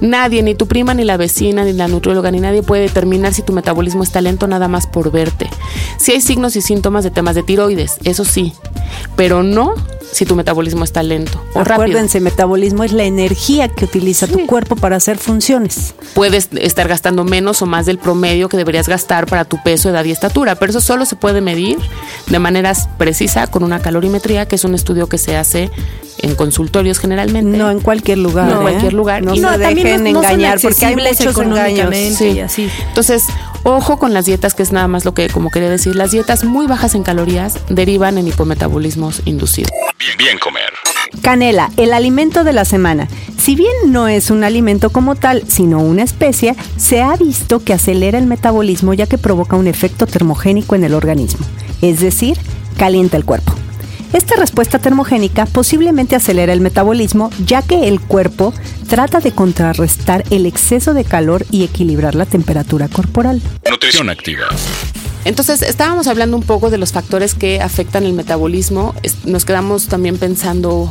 Nadie, 0.00 0.42
ni 0.42 0.54
tu 0.54 0.66
prima, 0.66 0.94
ni 0.94 1.04
la 1.04 1.16
vecina, 1.16 1.64
ni 1.64 1.72
la 1.72 1.88
nutrióloga, 1.88 2.30
ni 2.30 2.40
nadie 2.40 2.62
puede 2.62 2.82
determinar 2.82 3.32
si 3.34 3.42
tu 3.42 3.52
metabolismo 3.52 3.95
es 4.02 4.14
lento 4.22 4.46
nada 4.46 4.68
más 4.68 4.86
por 4.86 5.10
verte. 5.10 5.48
Si 5.98 6.12
hay 6.12 6.20
signos 6.20 6.56
y 6.56 6.62
síntomas 6.62 7.04
de 7.04 7.10
temas 7.10 7.34
de 7.34 7.42
tiroides, 7.42 7.98
eso 8.04 8.24
sí, 8.24 8.52
pero 9.16 9.42
no 9.42 9.74
si 10.12 10.24
tu 10.24 10.34
metabolismo 10.34 10.82
está 10.82 11.02
lento 11.02 11.42
o 11.52 11.60
Acuérdense, 11.60 12.20
metabolismo 12.20 12.84
es 12.84 12.92
la 12.92 13.04
energía 13.04 13.68
que 13.68 13.84
utiliza 13.84 14.26
tu 14.26 14.46
cuerpo 14.46 14.74
para 14.74 14.96
hacer 14.96 15.18
funciones. 15.18 15.94
Puedes 16.14 16.48
estar 16.54 16.88
gastando 16.88 17.24
menos 17.24 17.60
o 17.60 17.66
más 17.66 17.84
del 17.84 17.98
promedio 17.98 18.48
que 18.48 18.56
deberías 18.56 18.88
gastar 18.88 19.26
para 19.26 19.44
tu 19.44 19.62
peso, 19.62 19.90
edad 19.90 20.04
y 20.04 20.12
estatura, 20.12 20.54
pero 20.54 20.70
eso 20.70 20.80
solo 20.80 21.04
se 21.04 21.16
puede 21.16 21.42
medir 21.42 21.78
de 22.28 22.38
manera 22.38 22.72
precisa 22.96 23.46
con 23.48 23.62
una 23.62 23.80
calorimetría, 23.80 24.46
que 24.46 24.54
es 24.54 24.64
un 24.64 24.74
estudio 24.74 25.06
que 25.08 25.18
se 25.18 25.36
hace 25.36 25.70
en 26.18 26.34
consultorios 26.34 26.98
generalmente. 26.98 27.56
No 27.56 27.70
en 27.70 27.80
cualquier 27.80 28.18
lugar. 28.18 28.46
No 28.46 28.52
en 28.52 28.58
¿eh? 28.58 28.62
cualquier 28.62 28.92
lugar. 28.92 29.22
No, 29.22 29.34
se 29.34 29.58
dejen 29.58 30.06
engañar 30.06 30.60
porque 30.60 30.86
hay 30.86 30.96
muchos 30.96 31.38
engaños. 31.38 31.94
Sí. 32.16 32.40
así. 32.40 32.68
Entonces, 32.88 33.24
ojo 33.62 33.98
con 33.98 34.14
las 34.14 34.26
dietas, 34.26 34.54
que 34.54 34.62
es 34.62 34.72
nada 34.72 34.88
más 34.88 35.04
lo 35.04 35.14
que, 35.14 35.28
como 35.28 35.50
quería 35.50 35.70
decir, 35.70 35.96
las 35.96 36.10
dietas 36.10 36.44
muy 36.44 36.66
bajas 36.66 36.94
en 36.94 37.02
calorías 37.02 37.58
derivan 37.68 38.18
en 38.18 38.28
hipometabolismos 38.28 39.22
inducidos. 39.24 39.70
Bien, 39.98 40.16
bien 40.18 40.38
comer. 40.38 40.72
Canela, 41.22 41.70
el 41.76 41.92
alimento 41.92 42.44
de 42.44 42.52
la 42.52 42.64
semana. 42.64 43.08
Si 43.38 43.54
bien 43.54 43.72
no 43.86 44.08
es 44.08 44.30
un 44.30 44.44
alimento 44.44 44.90
como 44.90 45.14
tal, 45.14 45.44
sino 45.48 45.80
una 45.80 46.02
especie, 46.02 46.56
se 46.76 47.02
ha 47.02 47.16
visto 47.16 47.62
que 47.62 47.72
acelera 47.72 48.18
el 48.18 48.26
metabolismo 48.26 48.94
ya 48.94 49.06
que 49.06 49.18
provoca 49.18 49.56
un 49.56 49.66
efecto 49.66 50.06
termogénico 50.06 50.74
en 50.74 50.84
el 50.84 50.94
organismo, 50.94 51.46
es 51.80 52.00
decir, 52.00 52.38
calienta 52.76 53.16
el 53.16 53.24
cuerpo. 53.24 53.52
Esta 54.16 54.34
respuesta 54.36 54.78
termogénica 54.78 55.44
posiblemente 55.44 56.16
acelera 56.16 56.54
el 56.54 56.62
metabolismo 56.62 57.28
ya 57.44 57.60
que 57.60 57.86
el 57.86 58.00
cuerpo 58.00 58.54
trata 58.88 59.20
de 59.20 59.32
contrarrestar 59.32 60.24
el 60.30 60.46
exceso 60.46 60.94
de 60.94 61.04
calor 61.04 61.44
y 61.50 61.64
equilibrar 61.64 62.14
la 62.14 62.24
temperatura 62.24 62.88
corporal. 62.88 63.42
Nutrición 63.70 64.08
activa. 64.08 64.46
Entonces, 65.26 65.60
estábamos 65.60 66.06
hablando 66.06 66.34
un 66.34 66.44
poco 66.44 66.70
de 66.70 66.78
los 66.78 66.92
factores 66.92 67.34
que 67.34 67.60
afectan 67.60 68.04
el 68.04 68.14
metabolismo. 68.14 68.94
Nos 69.26 69.44
quedamos 69.44 69.86
también 69.86 70.16
pensando 70.16 70.90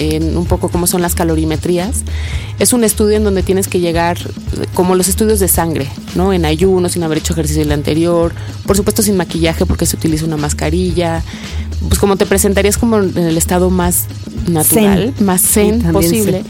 en 0.00 0.36
un 0.36 0.46
poco 0.46 0.68
cómo 0.70 0.86
son 0.86 1.02
las 1.02 1.14
calorimetrías. 1.14 2.02
Es 2.58 2.72
un 2.72 2.84
estudio 2.84 3.16
en 3.16 3.24
donde 3.24 3.42
tienes 3.42 3.68
que 3.68 3.80
llegar 3.80 4.18
como 4.74 4.94
los 4.94 5.08
estudios 5.08 5.40
de 5.40 5.48
sangre, 5.48 5.88
¿no? 6.14 6.32
En 6.32 6.44
ayuno, 6.44 6.88
sin 6.88 7.02
haber 7.02 7.18
hecho 7.18 7.34
ejercicio 7.34 7.62
el 7.62 7.72
anterior, 7.72 8.32
por 8.66 8.76
supuesto 8.76 9.02
sin 9.02 9.16
maquillaje 9.16 9.66
porque 9.66 9.86
se 9.86 9.96
utiliza 9.96 10.24
una 10.24 10.36
mascarilla. 10.36 11.22
Pues 11.88 11.98
como 11.98 12.16
te 12.16 12.26
presentarías 12.26 12.78
como 12.78 12.98
en 12.98 13.16
el 13.16 13.36
estado 13.36 13.70
más 13.70 14.06
natural, 14.48 15.14
más 15.20 15.42
zen 15.42 15.80
posible 15.92 16.44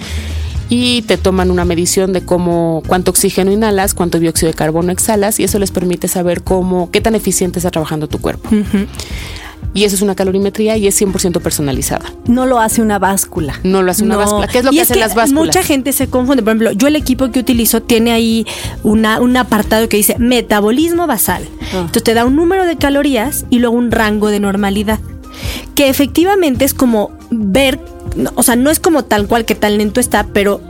y 0.70 1.02
te 1.02 1.18
toman 1.18 1.50
una 1.50 1.64
medición 1.64 2.12
de 2.12 2.22
cómo 2.22 2.82
cuánto 2.86 3.10
oxígeno 3.10 3.50
inhalas, 3.50 3.92
cuánto 3.92 4.20
dióxido 4.20 4.52
de 4.52 4.54
carbono 4.54 4.92
exhalas 4.92 5.40
y 5.40 5.44
eso 5.44 5.58
les 5.58 5.72
permite 5.72 6.06
saber 6.06 6.42
cómo 6.42 6.90
qué 6.92 7.00
tan 7.00 7.16
eficiente 7.16 7.58
está 7.58 7.72
trabajando 7.72 8.08
tu 8.08 8.20
cuerpo. 8.20 8.48
Y 9.72 9.84
eso 9.84 9.94
es 9.94 10.02
una 10.02 10.14
calorimetría 10.14 10.76
y 10.76 10.86
es 10.88 11.00
100% 11.00 11.40
personalizada. 11.40 12.12
No 12.26 12.46
lo 12.46 12.58
hace 12.58 12.82
una 12.82 12.98
báscula. 12.98 13.60
No 13.62 13.82
lo 13.82 13.92
hace 13.92 14.02
una 14.02 14.16
báscula. 14.16 14.48
¿Qué 14.48 14.58
es 14.58 14.64
lo 14.64 14.72
que 14.72 14.80
hacen 14.80 14.98
las 14.98 15.14
básculas? 15.14 15.46
Mucha 15.46 15.62
gente 15.62 15.92
se 15.92 16.08
confunde. 16.08 16.42
Por 16.42 16.50
ejemplo, 16.50 16.72
yo 16.72 16.88
el 16.88 16.96
equipo 16.96 17.30
que 17.30 17.38
utilizo 17.38 17.80
tiene 17.80 18.10
ahí 18.10 18.46
una, 18.82 19.20
un 19.20 19.36
apartado 19.36 19.88
que 19.88 19.96
dice 19.96 20.16
metabolismo 20.18 21.06
basal. 21.06 21.44
Ah. 21.72 21.80
Entonces 21.80 22.02
te 22.02 22.14
da 22.14 22.24
un 22.24 22.34
número 22.34 22.64
de 22.64 22.76
calorías 22.76 23.44
y 23.48 23.60
luego 23.60 23.76
un 23.76 23.92
rango 23.92 24.28
de 24.28 24.40
normalidad. 24.40 24.98
Que 25.74 25.88
efectivamente 25.88 26.64
es 26.64 26.74
como 26.74 27.12
ver 27.30 27.78
o 28.34 28.42
sea, 28.42 28.56
no 28.56 28.70
es 28.70 28.80
como 28.80 29.04
tal 29.04 29.26
cual 29.26 29.44
que 29.44 29.54
tan 29.54 29.78
lento 29.78 30.00
está, 30.00 30.26
pero 30.32 30.60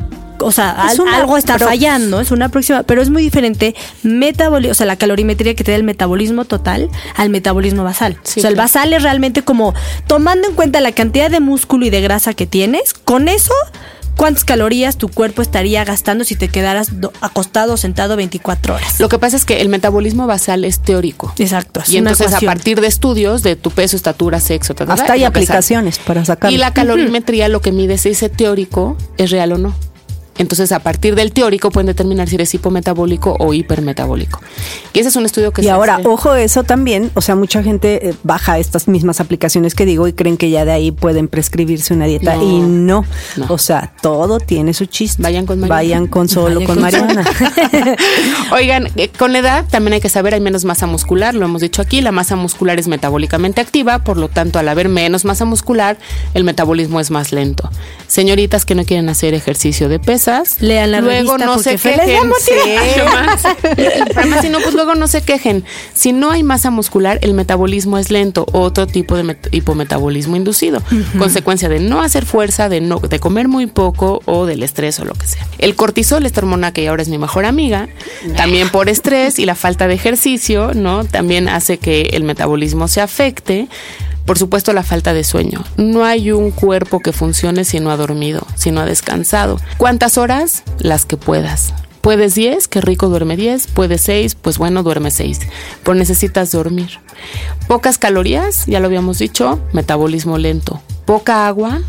o 0.41 0.53
sea, 0.53 0.71
algo 0.71 1.37
está 1.37 1.59
fallando, 1.59 2.21
es 2.21 2.31
una 2.31 2.49
próxima, 2.49 2.83
pero 2.83 3.03
es 3.03 3.11
muy 3.11 3.23
diferente 3.23 3.75
metabolismo, 4.03 4.73
o 4.73 4.75
sea, 4.75 4.87
la 4.87 4.97
calorimetría 4.97 5.55
que 5.55 5.65
te 5.65 5.73
da 5.73 5.77
el 5.77 5.85
metabolismo 5.85 6.45
total 6.45 6.89
al 7.17 7.31
metabolismo 7.31 7.85
basal. 7.85 8.19
o 8.23 8.27
sea, 8.27 8.51
el 8.51 8.57
basal 8.57 8.93
es 8.93 9.03
realmente 9.03 9.43
como 9.43 9.75
tomando 10.07 10.49
en 10.49 10.55
cuenta 10.55 10.81
la 10.81 10.93
cantidad 10.93 11.31
de 11.31 11.41
músculo 11.41 11.87
y 11.87 11.91
de 11.91 12.01
grasa 12.01 12.35
que 12.35 12.47
tienes, 12.47 12.93
con 12.95 13.29
eso 13.29 13.55
cuántas 14.21 14.45
calorías 14.45 14.99
tu 14.99 15.09
cuerpo 15.09 15.41
estaría 15.41 15.83
gastando 15.83 16.25
si 16.25 16.37
te 16.37 16.49
quedaras 16.49 16.91
acostado 17.23 17.73
o 17.73 17.77
sentado 17.79 18.17
24 18.17 18.75
horas. 18.75 19.01
Lo 19.01 19.09
que 19.09 19.19
pasa 19.19 19.37
es 19.37 19.47
que 19.47 19.63
el 19.63 19.71
metabolismo 19.71 20.27
basal 20.27 20.67
es 20.67 20.81
teórico. 20.81 21.33
Exacto. 21.39 21.83
Y 21.89 21.97
entonces 21.97 22.35
a 22.35 22.41
partir 22.41 22.83
de 22.83 22.87
estudios 22.87 23.43
de 23.43 23.57
tu 23.57 23.71
peso, 23.71 23.97
estatura, 23.97 24.39
sexo, 24.39 24.75
hasta 24.89 25.15
hay 25.15 25.25
aplicaciones 25.25 25.99
para 25.99 26.23
sacar. 26.25 26.53
Y 26.53 26.59
la 26.59 26.75
calorimetría 26.75 27.49
lo 27.49 27.63
que 27.63 27.73
mide 27.73 27.97
si 27.97 28.11
ese 28.11 28.29
teórico 28.29 28.99
es 29.17 29.31
real 29.31 29.53
o 29.53 29.59
no. 29.59 29.75
Entonces, 30.41 30.73
a 30.73 30.79
partir 30.79 31.17
del 31.17 31.33
teórico 31.33 31.71
pueden 31.71 31.89
determinar 31.89 32.27
si 32.27 32.37
eres 32.37 32.55
hipometabólico 32.55 33.37
o 33.39 33.53
hipermetabólico. 33.53 34.41
Y 34.95 35.01
ese 35.01 35.11
es 35.11 35.17
un 35.17 35.27
estudio 35.27 35.53
que 35.53 35.61
y 35.61 35.69
ahora, 35.69 36.01
ojo, 36.05 36.35
eso 36.35 36.65
también, 36.65 37.11
o 37.13 37.21
sea, 37.21 37.37
mucha 37.37 37.63
gente 37.63 38.09
eh, 38.09 38.15
baja 38.23 38.59
estas 38.59 38.89
mismas 38.89 39.21
aplicaciones 39.21 39.75
que 39.75 39.85
digo 39.85 40.09
y 40.09 40.15
creen 40.15 40.39
que 40.39 40.49
ya 40.49 40.65
de 40.65 40.73
ahí 40.73 40.93
pueden 40.93 41.29
prescribirse 41.29 41.93
una 41.93 42.07
dieta 42.07 42.39
y 42.39 42.61
no. 42.61 43.05
O 43.49 43.59
sea, 43.59 43.93
todo 44.01 44.41
tiene 44.41 44.73
su 44.73 44.87
chiste. 44.87 45.23
Vayan 45.23 45.45
con 45.45 45.61
Mariana. 45.61 45.75
Vayan 45.77 46.07
con 46.07 46.27
solo 46.31 46.65
con, 46.65 46.81
Mariana. 46.81 47.23
Oigan, 48.53 48.89
eh, 48.97 49.11
con 49.11 49.35
la 49.35 49.41
edad 49.41 49.67
también 49.71 49.93
hay 49.93 50.01
que 50.01 50.09
saber, 50.09 50.33
hay 50.33 50.41
menos 50.41 50.65
masa 50.65 50.87
muscular, 50.87 51.35
lo 51.35 51.45
hemos 51.45 51.61
dicho 51.61 51.83
aquí, 51.83 52.01
la 52.01 52.13
masa 52.13 52.37
muscular 52.37 52.79
es 52.79 52.89
metabólicamente 52.89 53.61
activa, 53.61 53.99
por 53.99 54.17
lo 54.17 54.29
tanto, 54.29 54.59
al 54.59 54.69
haber 54.71 54.89
menos 54.89 55.27
masa 55.27 55.45
muscular, 55.45 55.99
el 56.33 56.45
metabolismo 56.45 56.99
es 56.99 57.11
más 57.11 57.31
lento. 57.31 57.69
Señoritas 58.07 58.65
que 58.65 58.75
no 58.75 58.85
quieren 58.85 59.11
hacer 59.11 59.35
ejercicio 59.35 59.91
de 59.91 59.99
pesa, 59.99 60.30
Lean 60.61 60.93
la 60.93 61.01
luego 61.01 61.39
no 61.39 61.59
se 61.59 61.77
quejen. 61.77 62.33
si 64.43 64.49
no, 64.49 64.61
pues 64.61 64.75
luego 64.75 64.95
no 64.95 65.09
se 65.09 65.23
quejen. 65.23 65.65
Si 65.95 66.13
no 66.13 66.31
hay 66.31 66.43
masa 66.43 66.71
muscular, 66.71 67.19
el 67.23 67.35
metabolismo 67.35 67.99
es 67.99 68.11
lento, 68.11 68.47
otro 68.53 68.87
tipo 68.87 69.17
de 69.17 69.37
hipometabolismo 69.51 70.37
inducido, 70.37 70.83
consecuencia 71.19 71.69
de 71.69 71.81
no 71.81 72.01
hacer 72.01 72.25
fuerza, 72.25 72.69
de 72.69 72.81
no 72.81 72.99
de 72.99 73.19
comer 73.19 73.49
muy 73.49 73.67
poco 73.67 74.23
o 74.25 74.47
del 74.47 74.63
estrés 74.63 74.99
o 75.01 75.05
lo 75.05 75.15
que 75.15 75.27
sea. 75.27 75.47
El 75.59 75.77
cortisol, 75.77 76.27
esta 76.27 76.41
hormona 76.41 76.73
que 76.73 76.89
ahora 76.89 77.03
es 77.03 77.09
mi 77.09 77.19
mejor 77.19 77.45
amiga, 77.45 77.89
también 78.37 78.71
por 78.71 78.89
estrés 78.89 79.39
y 79.39 79.47
la 79.47 79.55
falta 79.55 79.89
de 79.89 79.95
ejercicio, 79.95 80.73
¿no? 80.75 81.05
También 81.05 81.49
hace 81.49 81.79
que 81.79 82.11
el 82.13 82.25
metabolismo 82.25 82.89
se 82.89 83.01
afecte. 83.01 83.69
Por 84.25 84.39
supuesto, 84.39 84.73
la 84.73 84.83
falta 84.83 85.13
de 85.13 85.25
sueño. 85.25 85.65
No 85.77 86.05
hay 86.05 86.31
un 86.31 86.51
cuerpo 86.51 87.01
que 87.01 87.13
funcione 87.13 87.65
si 87.65 87.81
no 87.81 87.91
ha 87.91 87.97
dormido, 87.97 88.47
si 88.55 88.71
no 88.71 88.81
ha 88.81 88.87
descansado. 88.87 89.59
¿Cuántas 89.77 90.19
horas? 90.19 90.63
Las 90.79 91.05
que 91.05 91.17
puedas. 91.17 91.75
Puedes 92.01 92.35
10, 92.35 92.69
qué 92.69 92.81
rico 92.81 93.09
duerme 93.09 93.37
10. 93.37 93.67
Puedes 93.69 94.01
6, 94.03 94.37
pues 94.37 94.59
bueno, 94.59 94.83
duerme 94.83 95.11
6. 95.11 95.41
Pero 95.83 95.95
necesitas 95.95 96.53
dormir. 96.53 97.01
Pocas 97.69 97.99
calorías, 97.99 98.67
ya 98.67 98.81
lo 98.81 98.87
habíamos 98.87 99.19
dicho, 99.19 99.61
metabolismo 99.73 100.39
lento. 100.39 100.81
Poca 101.05 101.47
agua, 101.47 101.81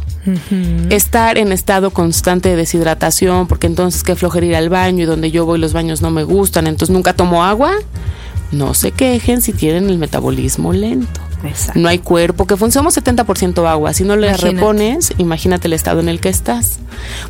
Estar 0.89 1.37
en 1.39 1.51
estado 1.51 1.89
constante 1.91 2.49
de 2.49 2.55
deshidratación, 2.55 3.47
porque 3.47 3.67
entonces 3.67 4.03
qué 4.03 4.15
flojera 4.15 4.45
ir 4.45 4.55
al 4.55 4.69
baño 4.69 5.03
y 5.03 5.05
donde 5.05 5.31
yo 5.31 5.45
voy 5.45 5.57
los 5.59 5.73
baños 5.73 6.01
no 6.01 6.11
me 6.11 6.23
gustan, 6.23 6.67
entonces 6.67 6.93
nunca 6.93 7.13
tomo 7.13 7.43
agua. 7.43 7.73
No 8.51 8.73
se 8.73 8.91
quejen 8.91 9.41
si 9.41 9.53
tienen 9.53 9.89
el 9.89 9.97
metabolismo 9.97 10.73
lento. 10.73 11.21
No 11.75 11.89
hay 11.89 11.99
cuerpo 11.99 12.45
que 12.45 12.57
funcione. 12.57 12.91
Somos 12.91 12.97
70% 12.97 13.67
agua. 13.67 13.93
Si 13.93 14.03
no 14.03 14.15
le 14.15 14.35
repones, 14.37 15.13
imagínate 15.17 15.67
el 15.67 15.73
estado 15.73 15.99
en 15.99 16.09
el 16.09 16.19
que 16.19 16.29
estás. 16.29 16.79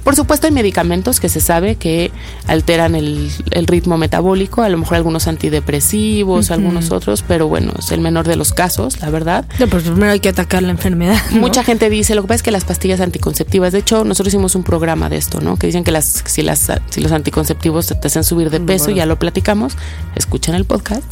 Por 0.04 0.16
supuesto, 0.16 0.48
hay 0.48 0.54
medicamentos 0.54 1.20
que 1.20 1.30
se 1.30 1.42
sabe 1.42 1.76
que 1.76 2.12
alteran 2.48 2.96
el, 2.96 3.32
ritmo 3.68 3.98
metabólico. 3.98 4.64
A 4.64 4.70
lo 4.70 4.78
mejor 4.78 4.98
algunos 4.98 5.28
antidepresivos, 5.28 6.52
algunos 6.52 6.92
otros, 6.92 7.24
pero 7.28 7.48
bueno, 7.48 7.74
es 7.78 7.92
el 7.92 8.02
menor 8.02 8.28
de 8.28 8.36
los 8.36 8.54
casos, 8.54 9.00
la 9.00 9.10
verdad. 9.10 9.46
No, 9.60 9.68
pero 9.68 9.82
primero 9.82 10.12
hay 10.12 10.20
que 10.20 10.30
atacar 10.30 10.64
la 10.64 10.72
enfermedad. 10.72 11.20
Mucha 11.32 11.64
gente 11.64 11.90
dice, 11.90 12.16
lo 12.16 12.24
que 12.24 12.30
pasa 12.30 12.36
es 12.38 12.44
que 12.44 12.52
las 12.52 12.66
pastillas 12.66 13.00
anticonceptivas, 13.02 13.72
de 13.72 13.80
hecho, 13.80 14.04
nosotros 14.04 14.34
hicimos 14.34 14.56
un 14.56 14.64
programa 14.64 15.10
de 15.10 15.18
esto, 15.18 15.42
¿no? 15.42 15.58
Que 15.58 15.68
dicen 15.68 15.84
que 15.84 15.92
las, 15.92 16.24
si, 16.26 16.42
las, 16.42 16.72
si 16.90 17.02
los 17.02 17.12
anticonceptivos 17.12 17.88
te, 17.88 18.08
hacen 18.08 18.24
subir 18.24 18.50
de 18.50 18.60
peso, 18.60 18.90
ya 18.92 19.06
lo 19.06 19.18
platicamos, 19.18 19.74
escuchen 20.16 20.56
el 20.56 20.66
podcast. 20.66 21.04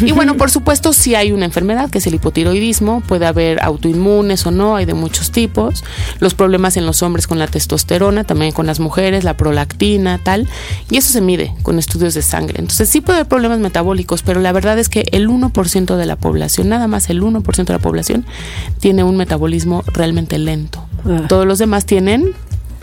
y 0.00 0.12
bueno, 0.12 0.36
por 0.36 0.50
supuesto, 0.50 0.92
si 0.92 1.14
hay 1.14 1.32
una 1.32 1.44
enfermedad 1.44 1.90
que 1.90 1.98
es 1.98 2.06
el 2.06 2.14
hipotiroidismo, 2.14 3.02
puede 3.02 3.26
haber 3.26 3.62
autoinmunes 3.62 4.46
o 4.46 4.50
no, 4.50 4.76
hay 4.76 4.84
de 4.84 4.94
muchos 4.94 5.30
tipos. 5.30 5.84
Los 6.20 6.34
problemas 6.34 6.76
en 6.76 6.86
los 6.86 7.02
hombres 7.02 7.26
con 7.26 7.38
la 7.38 7.46
testosterona, 7.46 7.83
también 7.86 8.52
con 8.52 8.66
las 8.66 8.80
mujeres, 8.80 9.24
la 9.24 9.36
prolactina, 9.36 10.18
tal. 10.22 10.48
Y 10.90 10.96
eso 10.96 11.12
se 11.12 11.20
mide 11.20 11.52
con 11.62 11.78
estudios 11.78 12.14
de 12.14 12.22
sangre. 12.22 12.56
Entonces 12.58 12.88
sí 12.88 13.00
puede 13.00 13.20
haber 13.20 13.28
problemas 13.28 13.58
metabólicos, 13.58 14.22
pero 14.22 14.40
la 14.40 14.52
verdad 14.52 14.78
es 14.78 14.88
que 14.88 15.04
el 15.12 15.28
1% 15.28 15.96
de 15.96 16.06
la 16.06 16.16
población, 16.16 16.68
nada 16.68 16.88
más 16.88 17.10
el 17.10 17.22
1% 17.22 17.64
de 17.64 17.72
la 17.72 17.78
población, 17.78 18.24
tiene 18.80 19.04
un 19.04 19.16
metabolismo 19.16 19.82
realmente 19.86 20.38
lento. 20.38 20.84
Ah. 21.06 21.26
Todos 21.28 21.46
los 21.46 21.58
demás 21.58 21.86
tienen 21.86 22.34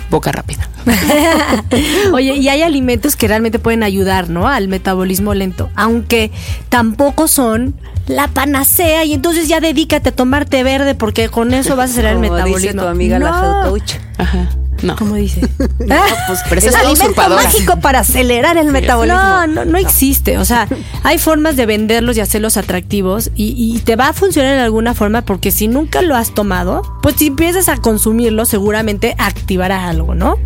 boca 0.09 0.31
rápida. 0.31 0.67
Oye, 2.13 2.35
y 2.35 2.49
hay 2.49 2.61
alimentos 2.61 3.15
que 3.15 3.27
realmente 3.27 3.59
pueden 3.59 3.81
ayudar, 3.81 4.29
¿no? 4.29 4.47
Al 4.47 4.67
metabolismo 4.67 5.33
lento, 5.33 5.69
aunque 5.75 6.31
tampoco 6.69 7.27
son 7.27 7.75
la 8.07 8.27
panacea 8.27 9.05
y 9.05 9.13
entonces 9.13 9.47
ya 9.47 9.59
dedícate 9.59 10.09
a 10.09 10.11
tomarte 10.11 10.63
verde 10.63 10.95
porque 10.95 11.29
con 11.29 11.53
eso 11.53 11.75
vas 11.75 11.91
a 11.91 11.93
hacer 11.93 12.05
el 12.05 12.19
metabolismo. 12.19 12.57
Dice 12.57 12.73
tu 12.73 12.85
amiga 12.85 13.19
la 13.19 13.63
coach. 13.67 13.93
Ajá. 14.17 14.49
No. 14.81 14.95
¿Cómo 14.95 15.15
dice? 15.15 15.41
No, 15.81 15.95
pues, 16.27 16.39
pero 16.47 16.61
es 16.61 16.75
alimento 16.75 17.29
mágico 17.29 17.79
para 17.79 17.99
acelerar 17.99 18.55
el 18.57 18.71
metabolismo. 18.71 19.19
No, 19.19 19.47
no, 19.47 19.65
no 19.65 19.77
existe. 19.77 20.37
O 20.37 20.45
sea, 20.45 20.67
hay 21.03 21.17
formas 21.17 21.55
de 21.55 21.65
venderlos 21.65 22.15
y 22.17 22.21
hacerlos 22.21 22.55
atractivos 22.55 23.31
y, 23.35 23.55
y, 23.57 23.79
te 23.79 23.95
va 23.95 24.09
a 24.09 24.13
funcionar 24.13 24.53
en 24.53 24.59
alguna 24.61 24.93
forma 24.93 25.23
porque 25.23 25.51
si 25.51 25.67
nunca 25.67 26.01
lo 26.01 26.15
has 26.15 26.33
tomado, 26.33 26.81
pues 27.01 27.15
si 27.17 27.27
empiezas 27.27 27.67
a 27.67 27.77
consumirlo, 27.77 28.45
seguramente 28.45 29.15
activará 29.17 29.89
algo, 29.89 30.15
¿no? 30.15 30.37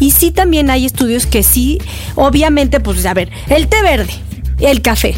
Y 0.00 0.12
sí 0.12 0.30
también 0.30 0.70
hay 0.70 0.86
estudios 0.86 1.26
que 1.26 1.42
sí, 1.42 1.78
obviamente, 2.14 2.80
pues 2.80 3.04
a 3.06 3.14
ver, 3.14 3.30
el 3.48 3.68
té 3.68 3.82
verde, 3.82 4.14
el 4.60 4.82
café 4.82 5.14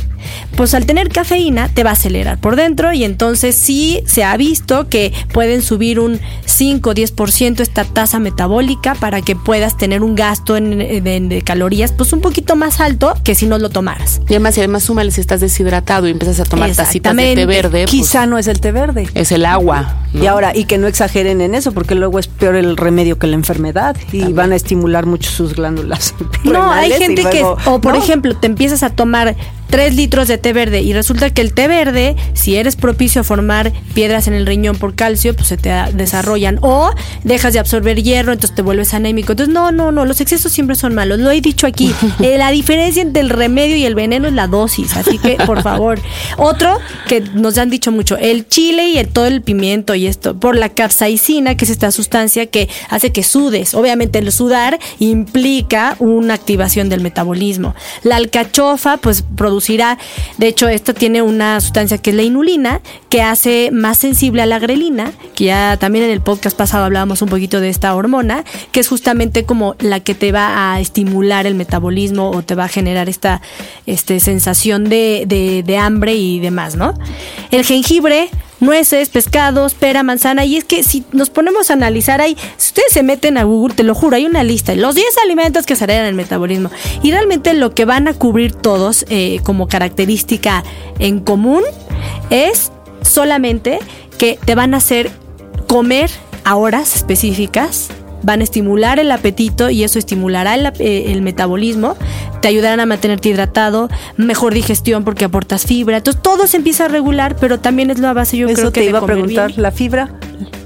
pues 0.56 0.74
al 0.74 0.86
tener 0.86 1.08
cafeína 1.08 1.68
te 1.68 1.84
va 1.84 1.90
a 1.90 1.92
acelerar 1.94 2.38
por 2.38 2.56
dentro 2.56 2.92
y 2.92 3.04
entonces 3.04 3.54
sí 3.54 4.02
se 4.06 4.24
ha 4.24 4.36
visto 4.36 4.88
que 4.88 5.12
pueden 5.32 5.62
subir 5.62 6.00
un 6.00 6.20
5 6.44 6.90
o 6.90 6.94
10% 6.94 7.60
esta 7.60 7.84
tasa 7.84 8.18
metabólica 8.18 8.94
para 8.94 9.22
que 9.22 9.36
puedas 9.36 9.76
tener 9.76 10.02
un 10.02 10.14
gasto 10.14 10.56
en, 10.56 10.78
de, 10.78 11.42
calorías 11.44 11.92
pues 11.92 12.12
un 12.12 12.20
poquito 12.20 12.56
más 12.56 12.80
alto 12.80 13.14
que 13.24 13.34
si 13.34 13.46
no 13.46 13.58
lo 13.58 13.70
tomaras. 13.70 14.20
Y 14.28 14.34
además, 14.34 14.56
y 14.56 14.60
además 14.60 14.82
súmale 14.82 15.10
si 15.10 15.20
estás 15.20 15.40
deshidratado 15.40 16.06
y 16.08 16.10
empiezas 16.10 16.40
a 16.40 16.44
tomar 16.44 16.74
tacitas 16.74 17.16
de 17.16 17.34
té 17.34 17.46
verde. 17.46 17.82
Pues 17.84 17.90
Quizá 17.90 18.26
no 18.26 18.38
es 18.38 18.46
el 18.46 18.60
té 18.60 18.72
verde. 18.72 19.08
Es 19.14 19.32
el 19.32 19.44
agua. 19.44 19.96
Y 20.12 20.26
ahora, 20.26 20.56
y 20.56 20.64
que 20.64 20.78
no 20.78 20.86
exageren 20.86 21.40
en 21.40 21.54
eso 21.54 21.72
porque 21.72 21.94
luego 21.94 22.18
es 22.18 22.26
peor 22.26 22.56
el 22.56 22.76
remedio 22.76 23.18
que 23.18 23.26
la 23.26 23.34
enfermedad 23.34 23.96
y 24.12 24.32
van 24.32 24.52
a 24.52 24.56
estimular 24.56 25.06
mucho 25.06 25.30
sus 25.30 25.54
glándulas. 25.54 26.14
No, 26.44 26.70
hay 26.70 26.92
gente 26.92 27.24
que, 27.30 27.42
o 27.42 27.80
por 27.80 27.96
ejemplo, 27.96 28.36
te 28.36 28.46
empiezas 28.46 28.82
a 28.82 28.90
tomar 28.90 29.36
3 29.70 29.94
litros 29.94 30.28
de 30.28 30.38
té 30.38 30.52
verde. 30.52 30.82
Y 30.82 30.92
resulta 30.92 31.30
que 31.30 31.40
el 31.40 31.54
té 31.54 31.68
verde, 31.68 32.16
si 32.34 32.56
eres 32.56 32.76
propicio 32.76 33.20
a 33.20 33.24
formar 33.24 33.72
piedras 33.94 34.28
en 34.28 34.34
el 34.34 34.46
riñón 34.46 34.76
por 34.76 34.94
calcio, 34.94 35.34
pues 35.34 35.48
se 35.48 35.56
te 35.56 35.70
desarrollan. 35.92 36.58
O 36.62 36.90
dejas 37.24 37.52
de 37.52 37.58
absorber 37.58 38.02
hierro, 38.02 38.32
entonces 38.32 38.54
te 38.54 38.62
vuelves 38.62 38.94
anémico. 38.94 39.32
Entonces, 39.32 39.54
no, 39.54 39.72
no, 39.72 39.92
no, 39.92 40.04
los 40.04 40.20
excesos 40.20 40.52
siempre 40.52 40.76
son 40.76 40.94
malos. 40.94 41.18
Lo 41.18 41.30
he 41.30 41.40
dicho 41.40 41.66
aquí. 41.66 41.94
Eh, 42.20 42.36
la 42.36 42.50
diferencia 42.50 43.00
entre 43.00 43.22
el 43.22 43.30
remedio 43.30 43.76
y 43.76 43.86
el 43.86 43.94
veneno 43.94 44.28
es 44.28 44.34
la 44.34 44.46
dosis. 44.46 44.94
Así 44.96 45.16
que, 45.16 45.36
por 45.46 45.62
favor. 45.62 45.98
Otro 46.36 46.78
que 47.08 47.20
nos 47.20 47.56
han 47.56 47.70
dicho 47.70 47.92
mucho, 47.92 48.16
el 48.18 48.46
chile 48.46 48.88
y 48.88 48.98
el, 48.98 49.08
todo 49.08 49.26
el 49.26 49.40
pimiento 49.42 49.94
y 49.94 50.06
esto, 50.06 50.38
por 50.38 50.56
la 50.56 50.68
capsaicina, 50.68 51.56
que 51.56 51.64
es 51.64 51.70
esta 51.70 51.90
sustancia 51.90 52.46
que 52.46 52.68
hace 52.88 53.10
que 53.10 53.22
sudes. 53.22 53.74
Obviamente 53.74 54.18
el 54.18 54.30
sudar 54.32 54.78
implica 54.98 55.96
una 55.98 56.34
activación 56.34 56.88
del 56.88 57.00
metabolismo. 57.00 57.74
La 58.02 58.16
alcachofa, 58.16 58.98
pues 58.98 59.24
de 60.38 60.48
hecho, 60.48 60.68
esta 60.68 60.94
tiene 60.94 61.22
una 61.22 61.60
sustancia 61.60 61.98
que 61.98 62.10
es 62.10 62.16
la 62.16 62.22
inulina, 62.22 62.80
que 63.08 63.22
hace 63.22 63.70
más 63.72 63.98
sensible 63.98 64.42
a 64.42 64.46
la 64.46 64.58
grelina, 64.58 65.12
que 65.34 65.44
ya 65.44 65.76
también 65.76 66.04
en 66.04 66.10
el 66.10 66.20
podcast 66.20 66.56
pasado 66.56 66.84
hablábamos 66.84 67.22
un 67.22 67.28
poquito 67.28 67.60
de 67.60 67.68
esta 67.68 67.94
hormona, 67.94 68.44
que 68.72 68.80
es 68.80 68.88
justamente 68.88 69.44
como 69.44 69.76
la 69.78 70.00
que 70.00 70.14
te 70.14 70.32
va 70.32 70.72
a 70.72 70.80
estimular 70.80 71.46
el 71.46 71.54
metabolismo 71.54 72.30
o 72.30 72.42
te 72.42 72.54
va 72.54 72.64
a 72.64 72.68
generar 72.68 73.08
esta 73.08 73.40
este, 73.86 74.20
sensación 74.20 74.84
de, 74.84 75.24
de, 75.26 75.62
de 75.62 75.76
hambre 75.76 76.14
y 76.14 76.40
demás, 76.40 76.76
¿no? 76.76 76.94
El 77.50 77.64
jengibre 77.64 78.30
nueces, 78.60 79.08
pescados, 79.08 79.74
pera, 79.74 80.02
manzana. 80.02 80.44
Y 80.44 80.56
es 80.56 80.64
que 80.64 80.82
si 80.82 81.04
nos 81.12 81.30
ponemos 81.30 81.70
a 81.70 81.74
analizar, 81.74 82.20
ahí, 82.20 82.36
si 82.56 82.68
ustedes 82.68 82.92
se 82.92 83.02
meten 83.02 83.38
a 83.38 83.44
Google, 83.44 83.74
te 83.74 83.82
lo 83.82 83.94
juro, 83.94 84.16
hay 84.16 84.26
una 84.26 84.44
lista, 84.44 84.74
los 84.74 84.94
10 84.94 85.06
alimentos 85.24 85.66
que 85.66 85.74
aceleran 85.74 86.06
el 86.06 86.14
metabolismo. 86.14 86.70
Y 87.02 87.10
realmente 87.10 87.54
lo 87.54 87.74
que 87.74 87.84
van 87.84 88.08
a 88.08 88.14
cubrir 88.14 88.52
todos 88.52 89.04
eh, 89.08 89.40
como 89.42 89.68
característica 89.68 90.64
en 90.98 91.20
común 91.20 91.62
es 92.30 92.72
solamente 93.02 93.78
que 94.18 94.38
te 94.44 94.54
van 94.54 94.74
a 94.74 94.78
hacer 94.78 95.10
comer 95.66 96.10
a 96.44 96.56
horas 96.56 96.96
específicas 96.96 97.88
van 98.22 98.40
a 98.40 98.44
estimular 98.44 98.98
el 98.98 99.10
apetito 99.12 99.70
y 99.70 99.84
eso 99.84 99.98
estimulará 99.98 100.54
el, 100.54 100.66
eh, 100.78 101.12
el, 101.12 101.22
metabolismo, 101.22 101.96
te 102.40 102.48
ayudarán 102.48 102.80
a 102.80 102.86
mantenerte 102.86 103.28
hidratado, 103.28 103.88
mejor 104.16 104.54
digestión 104.54 105.04
porque 105.04 105.24
aportas 105.24 105.66
fibra. 105.66 105.98
Entonces 105.98 106.22
todo 106.22 106.46
se 106.46 106.56
empieza 106.56 106.86
a 106.86 106.88
regular, 106.88 107.36
pero 107.36 107.60
también 107.60 107.90
es 107.90 107.98
la 107.98 108.12
base, 108.12 108.36
yo 108.36 108.46
creo 108.48 108.72
que 108.72 108.80
te 108.80 108.86
iba 108.86 108.98
a 108.98 109.06
preguntar, 109.06 109.56
la 109.56 109.70
fibra. 109.70 110.10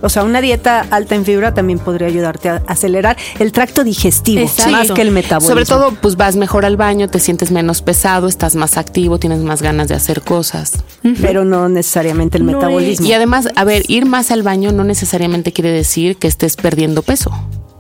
O 0.03 0.09
sea, 0.09 0.25
una 0.25 0.41
dieta 0.41 0.87
alta 0.91 1.15
en 1.15 1.25
fibra 1.25 1.55
también 1.55 1.79
podría 1.79 2.09
ayudarte 2.09 2.49
a 2.49 2.63
acelerar 2.67 3.17
el 3.39 3.53
tracto 3.53 3.85
digestivo, 3.85 4.51
más 4.71 4.91
que 4.93 5.03
el 5.03 5.11
metabolismo. 5.11 5.49
Sobre 5.49 5.65
todo, 5.65 5.93
pues 6.01 6.17
vas 6.17 6.37
mejor 6.37 6.65
al 6.65 6.77
baño, 6.77 7.09
te 7.09 7.19
sientes 7.19 7.51
menos 7.51 7.83
pesado, 7.83 8.29
estás 8.29 8.57
más 8.57 8.77
activo, 8.77 9.19
tienes 9.19 9.41
más 9.41 9.63
ganas 9.63 9.89
de 9.89 9.95
hacer 9.95 10.23
cosas. 10.23 10.85
Pero 11.21 11.45
no 11.45 11.69
necesariamente 11.69 12.39
el 12.39 12.45
metabolismo. 12.45 13.07
Y 13.07 13.13
además, 13.13 13.49
a 13.57 13.65
ver, 13.65 13.83
ir 13.89 14.07
más 14.07 14.31
al 14.31 14.43
baño 14.43 14.73
no 14.73 14.85
necesariamente 14.85 15.53
quiere 15.53 15.71
decir 15.71 16.17
que 16.17 16.29
estés 16.29 16.57
perdiendo 16.57 17.03
peso. 17.03 17.31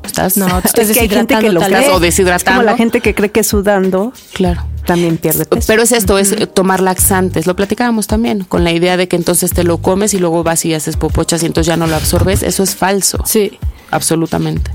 Estás, 0.04 0.36
no, 0.36 0.46
estás 0.58 0.78
es 0.90 0.92
que 0.92 1.00
hay 1.00 1.08
gente 1.08 1.38
que 1.38 1.50
lo 1.50 1.60
estás 1.60 1.88
o 1.88 2.00
deshidratando. 2.00 2.60
como 2.60 2.70
la 2.70 2.76
gente 2.76 3.00
que 3.00 3.14
cree 3.14 3.30
que 3.30 3.42
sudando. 3.42 4.12
Claro 4.32 4.73
también 4.84 5.16
pierde 5.16 5.44
peso. 5.44 5.66
Pero 5.66 5.82
es 5.82 5.92
esto, 5.92 6.18
es 6.18 6.34
tomar 6.54 6.80
laxantes. 6.80 7.46
Lo 7.46 7.56
platicábamos 7.56 8.06
también, 8.06 8.44
con 8.44 8.64
la 8.64 8.72
idea 8.72 8.96
de 8.96 9.08
que 9.08 9.16
entonces 9.16 9.52
te 9.52 9.64
lo 9.64 9.78
comes 9.78 10.14
y 10.14 10.18
luego 10.18 10.42
vas 10.42 10.64
y 10.64 10.74
haces 10.74 10.96
popochas 10.96 11.42
y 11.42 11.46
entonces 11.46 11.68
ya 11.68 11.76
no 11.76 11.86
lo 11.86 11.96
absorbes. 11.96 12.42
Eso 12.42 12.62
es 12.62 12.76
falso. 12.76 13.22
Sí. 13.24 13.58
Absolutamente. 13.90 14.70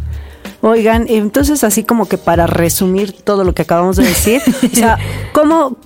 Oigan, 0.61 1.05
entonces 1.07 1.63
así 1.63 1.83
como 1.83 2.07
que 2.07 2.17
para 2.17 2.47
resumir 2.47 3.13
todo 3.13 3.43
lo 3.43 3.53
que 3.53 3.61
acabamos 3.61 3.95
de 3.95 4.03
decir, 4.03 4.41
o 4.73 4.75
sea, 4.75 4.97
¿cómo, 5.33 5.77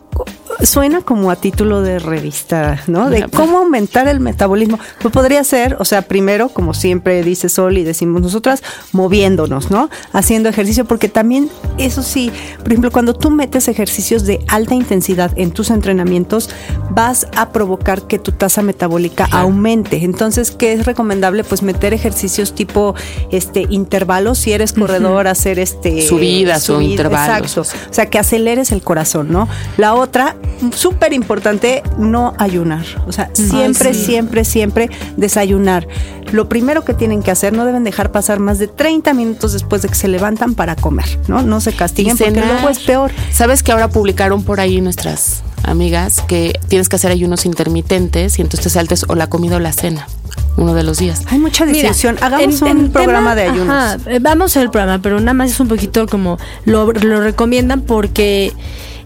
suena 0.62 1.02
como 1.02 1.32
a 1.32 1.36
título 1.36 1.82
de 1.82 2.00
revista, 2.00 2.82
¿no? 2.88 3.10
De 3.10 3.28
cómo 3.30 3.60
aumentar 3.60 4.08
el 4.08 4.20
metabolismo. 4.20 4.80
Pues 5.02 5.14
podría 5.14 5.44
ser, 5.44 5.78
o 5.80 5.86
sea, 5.86 6.04
primero, 6.04 6.50
como 6.50 6.74
siempre 6.74 7.22
dice 7.24 7.50
Sol 7.50 7.78
y 7.78 7.84
decimos 7.84 8.22
nosotras, 8.22 8.64
moviéndonos, 8.92 9.72
¿no? 9.72 9.90
Haciendo 10.14 10.50
ejercicio, 10.50 10.86
porque 10.86 11.10
también, 11.10 11.50
eso 11.78 12.04
sí, 12.04 12.32
por 12.60 12.68
ejemplo, 12.68 12.92
cuando 12.92 13.14
tú 13.14 13.30
metes 13.30 13.68
ejercicios 13.68 14.26
de 14.26 14.40
alta 14.48 14.76
intensidad 14.76 15.32
en 15.36 15.52
tus 15.52 15.70
entrenamientos, 15.70 16.50
vas 16.90 17.28
a 17.36 17.52
provocar 17.52 18.04
que 18.04 18.20
tu 18.20 18.32
tasa 18.32 18.62
metabólica 18.62 19.28
aumente. 19.32 20.04
Entonces, 20.04 20.52
¿qué 20.52 20.74
es 20.74 20.86
recomendable? 20.86 21.44
Pues 21.44 21.62
meter 21.62 21.94
ejercicios 21.94 22.54
tipo 22.54 22.96
este 23.32 23.66
intervalos, 23.70 24.38
si 24.38 24.54
eres 24.54 24.74
corredor, 24.74 25.28
hacer 25.28 25.60
este 25.60 26.02
subidas 26.02 26.70
o 26.70 26.82
intervalos. 26.82 27.58
Exacto. 27.58 27.90
O 27.90 27.94
sea, 27.94 28.10
que 28.10 28.20
aceleres 28.20 28.72
el 28.72 28.82
corazón, 28.82 29.32
¿no? 29.32 29.48
La 29.78 29.96
otra 30.04 30.36
súper 30.76 31.14
importante 31.14 31.84
no 31.98 32.34
ayunar. 32.38 32.86
O 33.08 33.12
sea, 33.12 33.30
siempre, 33.34 33.94
siempre, 33.94 34.46
siempre 34.46 34.90
desayunar. 35.18 35.88
Lo 36.32 36.48
primero 36.50 36.84
que 36.86 36.94
tienen 36.94 37.22
que 37.22 37.32
hacer, 37.32 37.54
no 37.54 37.66
deben 37.66 37.84
dejar 37.84 38.12
pasar 38.12 38.40
más 38.40 38.60
de 38.60 38.68
30 38.68 39.14
minutos 39.14 39.54
después 39.54 39.82
de 39.82 39.90
que 39.90 39.96
se 39.96 40.08
levantan 40.08 40.56
para 40.56 40.76
comer, 40.76 41.20
¿no? 41.28 41.42
No 41.42 41.62
se 41.62 41.74
castiguen 41.74 42.18
porque 42.18 42.42
luego 42.42 42.70
es 42.70 42.80
peor. 42.80 43.12
¿Sabes 43.32 43.64
que 43.64 43.72
ahora 43.72 43.90
publicaron 43.90 44.44
por 44.44 44.60
ahí 44.60 44.82
nuestras 44.82 45.44
amigas 45.64 46.22
que 46.22 46.60
tienes 46.68 46.90
que 46.90 46.96
hacer 46.96 47.12
ayunos 47.12 47.46
intermitentes 47.46 48.40
y 48.40 48.42
entonces 48.42 48.64
te 48.64 48.70
saltes 48.70 49.06
o 49.08 49.16
la 49.16 49.28
comida 49.28 49.58
o 49.58 49.60
la 49.60 49.74
cena? 49.74 50.08
uno 50.56 50.76
de 50.76 50.84
los 50.84 51.00
días. 51.00 51.24
Hay 51.28 51.40
mucha 51.40 51.66
discusión. 51.66 52.18
Hagamos 52.22 52.62
un 52.62 52.92
programa 52.92 53.34
de 53.34 53.44
ayunos. 53.44 53.98
Eh, 54.06 54.20
vamos 54.22 54.56
a 54.56 54.62
el 54.62 54.70
programa, 54.70 55.02
pero 55.02 55.20
nada 55.20 55.34
más 55.34 55.52
es 55.52 55.60
un 55.60 55.68
poquito 55.68 56.08
como 56.08 56.38
lo, 56.66 56.92
lo 56.92 57.22
recomiendan 57.22 57.82
porque 57.82 58.54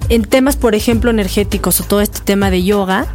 en 0.10 0.24
temas, 0.24 0.56
por 0.56 0.76
ejemplo, 0.76 1.10
energéticos 1.12 1.82
o 1.82 1.84
todo 1.84 2.02
este 2.02 2.22
tema 2.22 2.50
de 2.50 2.64
yoga, 2.64 3.08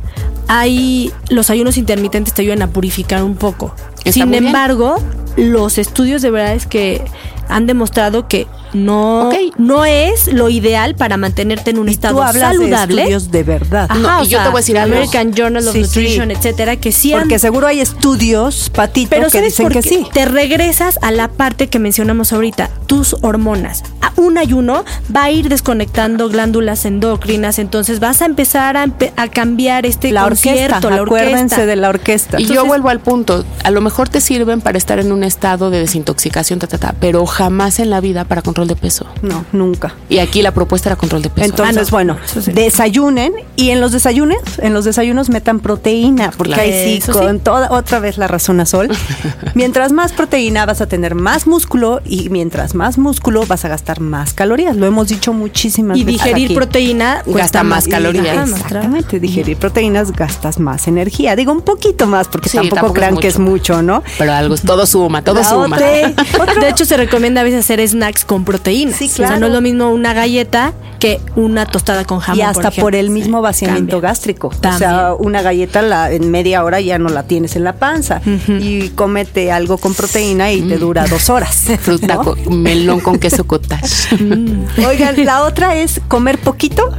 hay 0.49 1.13
los 1.29 1.51
ayunos 1.51 1.77
intermitentes 1.77 2.35
te 2.35 2.43
ayudan 2.43 2.63
a 2.63 2.71
purificar 2.71 3.23
un 3.23 3.37
poco. 3.37 3.75
Sin 4.05 4.35
embargo, 4.35 4.97
los 5.37 5.79
estudios 5.79 6.23
de 6.23 6.31
verdad 6.31 6.55
es 6.55 6.67
que 6.67 7.03
han 7.49 7.67
demostrado 7.67 8.29
que 8.29 8.47
no, 8.73 9.31
no 9.59 9.85
es 9.85 10.33
lo 10.33 10.49
ideal 10.49 10.95
para 10.95 11.17
mantenerte 11.17 11.71
en 11.71 11.79
un 11.79 11.89
estado 11.89 12.17
tú 12.17 12.23
hablas 12.23 12.57
saludable. 12.57 12.97
De 12.97 13.03
estudios 13.03 13.31
de 13.31 13.43
verdad. 13.43 13.89
y 14.23 14.29
yo 14.29 14.43
te 14.43 14.49
voy 14.49 14.57
a 14.57 14.61
decir 14.61 14.79
American 14.79 15.33
Journal 15.33 15.67
of 15.67 15.75
Nutrition, 15.75 16.31
etcétera, 16.31 16.77
que 16.77 16.93
sí 16.93 17.13
Porque 17.13 17.39
seguro 17.39 17.67
hay 17.67 17.81
estudios, 17.81 18.71
patito, 18.71 19.11
pero 19.11 19.29
que 19.31 19.43
dicen 19.43 19.69
que 19.69 19.83
sí. 19.83 20.07
Te 20.13 20.25
regresas 20.25 20.99
a 21.03 21.11
la 21.11 21.29
parte 21.29 21.69
que 21.69 21.79
mencionamos 21.79 22.33
ahorita, 22.33 22.71
tus 22.87 23.17
hormonas. 23.23 23.83
un 24.17 24.39
ayuno 24.39 24.85
va 25.15 25.25
a 25.25 25.31
ir 25.31 25.49
desconectando 25.49 26.29
glándulas 26.29 26.85
endocrinas, 26.85 27.59
entonces 27.59 27.99
vas 27.99 28.23
a 28.23 28.27
empezar 28.27 28.77
a, 28.77 28.89
cambiar 29.29 29.87
este 29.87 30.13
la 30.13 30.25
concierto, 30.25 30.77
orquesta, 30.77 30.91
la 30.91 31.03
Acuérdense 31.03 31.67
de 31.67 31.77
la 31.77 31.89
orquesta. 31.89 32.41
Y 32.41 32.47
yo 32.47 32.65
vuelvo 32.65 32.89
al 32.89 33.01
punto, 33.01 33.45
a 33.65 33.71
lo 33.71 33.81
mejor 33.81 34.09
te 34.09 34.21
sirven 34.21 34.61
para 34.61 34.79
estar 34.79 34.99
en 34.99 35.13
un 35.13 35.25
estado 35.25 35.71
de 35.71 35.81
desintoxicación, 35.81 36.59
ta, 36.59 36.67
ta, 36.67 36.79
ta, 36.79 36.95
pero 37.01 37.25
jamás 37.27 37.81
en 37.81 37.91
la 37.91 38.01
vida 38.01 38.25
para 38.25 38.43
control 38.63 38.69
de 38.69 38.77
peso. 38.77 39.07
No, 39.23 39.45
nunca. 39.53 39.95
Y 40.09 40.19
aquí 40.19 40.43
la 40.43 40.53
propuesta 40.53 40.89
era 40.89 40.97
control 40.97 41.23
de 41.23 41.31
peso. 41.31 41.47
Entonces, 41.47 41.89
ah, 41.89 41.91
bueno, 41.91 42.17
desayunen 42.53 43.33
y 43.57 43.71
en 43.71 43.81
los 43.81 43.93
desayunes, 43.93 44.39
en 44.59 44.75
los 44.75 44.85
desayunos 44.85 45.31
metan 45.31 45.61
proteína, 45.61 46.33
porque 46.37 46.61
ahí 46.61 47.01
sí, 47.01 47.13
con 47.13 47.41
toda 47.41 47.71
otra 47.73 47.99
vez 47.99 48.19
la 48.19 48.29
razón 48.29 48.61
a 48.61 48.67
sol. 48.67 48.89
mientras 49.55 49.93
más 49.93 50.13
proteína 50.13 50.67
vas 50.67 50.81
a 50.81 50.87
tener 50.87 51.15
más 51.15 51.47
músculo 51.47 52.01
y 52.05 52.29
mientras 52.31 52.75
más 52.75 52.99
músculo 52.99 53.45
vas 53.47 53.65
a 53.65 53.69
gastar 53.69 54.01
más 54.01 54.35
calorías. 54.35 54.77
Lo 54.77 54.87
hemos 54.87 55.09
dicho 55.09 55.33
muchísimas 55.33 55.99
veces. 55.99 56.09
Y 56.09 56.13
digerir 56.13 56.55
proteína 56.55 57.23
gasta 57.27 57.63
más, 57.63 57.89
calorías. 57.89 58.51
Exactamente, 58.51 59.21
digerir 59.21 59.57
proteínas 59.57 60.13
gastas 60.13 60.59
más 60.59 60.87
energía. 60.89 61.37
Digo 61.37 61.53
un 61.53 61.63
poquito 61.63 62.07
más 62.07 62.29
porque 62.29 62.51
tampoco, 62.51 62.93
crean 62.93 63.17
que 63.17 63.29
es 63.29 63.39
mucho, 63.39 63.83
¿no? 63.83 64.03
Pero 64.19 64.33
algo, 64.33 64.57
todo 64.57 64.87
suma, 64.87 65.23
todo 65.23 65.43
suma. 65.43 65.79
de 65.79 66.69
hecho, 66.69 66.85
se 66.85 66.97
recomienda 66.97 67.41
a 67.41 67.45
veces 67.45 67.61
hacer 67.61 67.87
snacks 67.87 68.25
con 68.25 68.45
proteína. 68.45 68.52
Sí, 68.93 69.09
claro. 69.09 69.25
O 69.25 69.33
sea, 69.33 69.41
no 69.41 69.47
es 69.47 69.53
lo 69.53 69.61
mismo 69.61 69.91
una 69.91 70.15
galleta 70.15 70.73
que 71.03 71.21
una 71.35 71.67
tostada 71.67 72.05
con 72.05 72.21
jamón. 72.21 72.39
Y 72.39 72.43
hasta 72.43 72.71
por, 72.71 72.95
el 72.95 73.11
mismo 73.11 73.43
vaciamiento 73.43 74.01
gástrico. 74.01 74.49
O 74.49 74.79
sea, 74.79 75.15
una 75.19 75.43
galleta 75.43 75.83
la, 75.83 76.13
en 76.13 76.31
media 76.31 76.63
hora 76.63 76.81
ya 76.81 76.97
no 76.97 77.09
la 77.09 77.25
tienes 77.25 77.57
en 77.57 77.65
la 77.65 77.73
panza. 77.73 78.21
Y 78.47 78.91
cómete 78.91 79.51
algo 79.51 79.79
con 79.79 79.95
proteína 79.95 80.53
y 80.53 80.63
te 80.63 80.79
dura 80.79 81.07
dos 81.07 81.29
horas. 81.29 81.67
Fruta 81.81 82.19
con 82.19 82.63
melón 82.63 83.01
con 83.01 83.19
queso 83.19 83.45
cottage. 83.45 84.17
Oigan, 84.87 85.25
la 85.25 85.43
otra 85.43 85.75
es 85.75 86.01
comer 86.07 86.39
poquito 86.39 86.97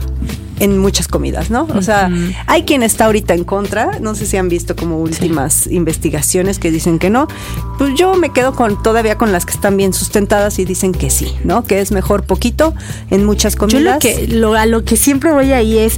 en 0.64 0.78
muchas 0.78 1.10
comidas, 1.10 1.50
¿no? 1.50 1.68
O 1.76 1.82
sea, 1.82 2.10
hay 2.48 2.64
quien 2.64 2.84
está 2.84 3.06
ahorita 3.06 3.34
en 3.34 3.44
contra, 3.44 4.00
no 4.00 4.16
sé 4.16 4.26
si 4.26 4.38
han 4.38 4.48
visto 4.48 4.78
como 4.78 4.98
últimas 4.98 5.68
investigaciones 5.68 6.58
que 6.58 6.72
dicen 6.72 7.00
que 7.00 7.10
no, 7.10 7.28
pues 7.78 7.96
yo 7.96 8.16
me 8.16 8.32
quedo 8.32 8.56
con 8.56 8.82
todavía 8.82 9.18
con 9.18 9.34
las 9.34 9.46
que 9.46 9.52
están 9.52 9.76
bien 9.76 9.92
sustentadas 9.92 10.60
y 10.60 10.66
dicen 10.66 10.94
que 10.94 11.10
sí, 11.10 11.36
¿no? 11.44 11.66
Que 11.66 11.82
es 11.82 11.92
mejor 11.92 12.24
poquito 12.24 12.74
en 13.10 13.26
muchas 13.26 13.58
comidas. 13.58 14.00
Yo 14.02 14.10
lo 14.10 14.16
que 14.16 14.28
lo, 14.28 14.54
a 14.54 14.66
lo 14.66 14.86
que 14.86 14.96
siempre 14.96 15.34
voy 15.34 15.52
ahí 15.52 15.78
es 15.78 15.98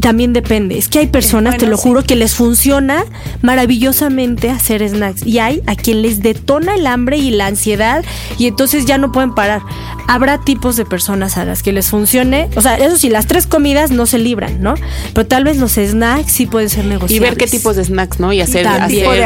también 0.00 0.32
depende. 0.32 0.78
Es 0.78 0.88
que 0.88 1.00
hay 1.00 1.06
personas, 1.06 1.56
te 1.56 1.66
lo 1.66 1.76
juro, 1.76 2.02
que 2.02 2.16
les 2.16 2.34
funciona 2.34 3.04
maravillosamente 3.42 4.50
hacer 4.50 4.88
snacks. 4.88 5.26
Y 5.26 5.38
hay 5.38 5.62
a 5.66 5.74
quien 5.74 6.02
les 6.02 6.20
detona 6.20 6.74
el 6.74 6.86
hambre 6.86 7.18
y 7.18 7.30
la 7.30 7.46
ansiedad 7.46 8.04
y 8.38 8.46
entonces 8.46 8.86
ya 8.86 8.98
no 8.98 9.12
pueden 9.12 9.34
parar. 9.34 9.62
Habrá 10.06 10.38
tipos 10.38 10.76
de 10.76 10.84
personas 10.84 11.36
a 11.36 11.44
las 11.44 11.62
que 11.62 11.72
les 11.72 11.88
funcione. 11.88 12.48
O 12.56 12.62
sea, 12.62 12.76
eso 12.76 12.96
sí, 12.96 13.08
las 13.08 13.26
tres 13.26 13.46
comidas 13.46 13.90
no 13.90 14.06
se 14.06 14.18
libran, 14.18 14.62
¿no? 14.62 14.74
Pero 15.12 15.26
tal 15.26 15.44
vez 15.44 15.58
los 15.58 15.72
snacks 15.72 16.32
sí 16.32 16.46
pueden 16.46 16.70
ser 16.70 16.84
negociables. 16.84 17.16
Y 17.16 17.18
ver 17.18 17.36
qué 17.36 17.46
tipos 17.46 17.76
de 17.76 17.84
snacks, 17.84 18.20
¿no? 18.20 18.32
Y 18.32 18.40
hacer, 18.40 18.66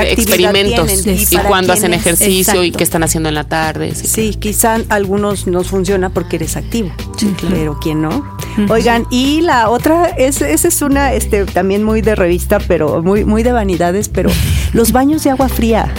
experimentos. 0.06 1.06
Y, 1.06 1.36
cuándo 1.46 1.72
hacen 1.72 1.94
ejercicio 1.94 2.64
y 2.64 2.72
qué 2.72 2.84
están 2.84 3.02
haciendo 3.02 3.28
en 3.28 3.34
la 3.34 3.44
tarde. 3.44 3.94
Sí, 3.94 4.34
quizá 4.38 4.78
algunos 4.88 5.46
nos 5.46 5.68
funciona 5.68 6.10
porque 6.10 6.36
eres 6.36 6.56
activo. 6.56 6.92
Pero 7.50 7.78
quién 7.80 8.02
no. 8.02 8.24
Oigan, 8.68 9.06
y 9.10 9.40
la 9.40 9.70
otra, 9.70 10.06
es, 10.06 10.40
esa 10.42 10.68
es 10.68 10.82
una 10.82 11.12
este, 11.12 11.44
también 11.44 11.82
muy 11.82 12.02
de 12.02 12.14
revista, 12.14 12.58
pero 12.60 13.02
muy, 13.02 13.24
muy 13.24 13.42
de 13.42 13.52
vanidades, 13.52 14.08
pero 14.08 14.30
los 14.72 14.92
baños 14.92 15.24
de 15.24 15.30
agua 15.30 15.48
fría. 15.48 15.92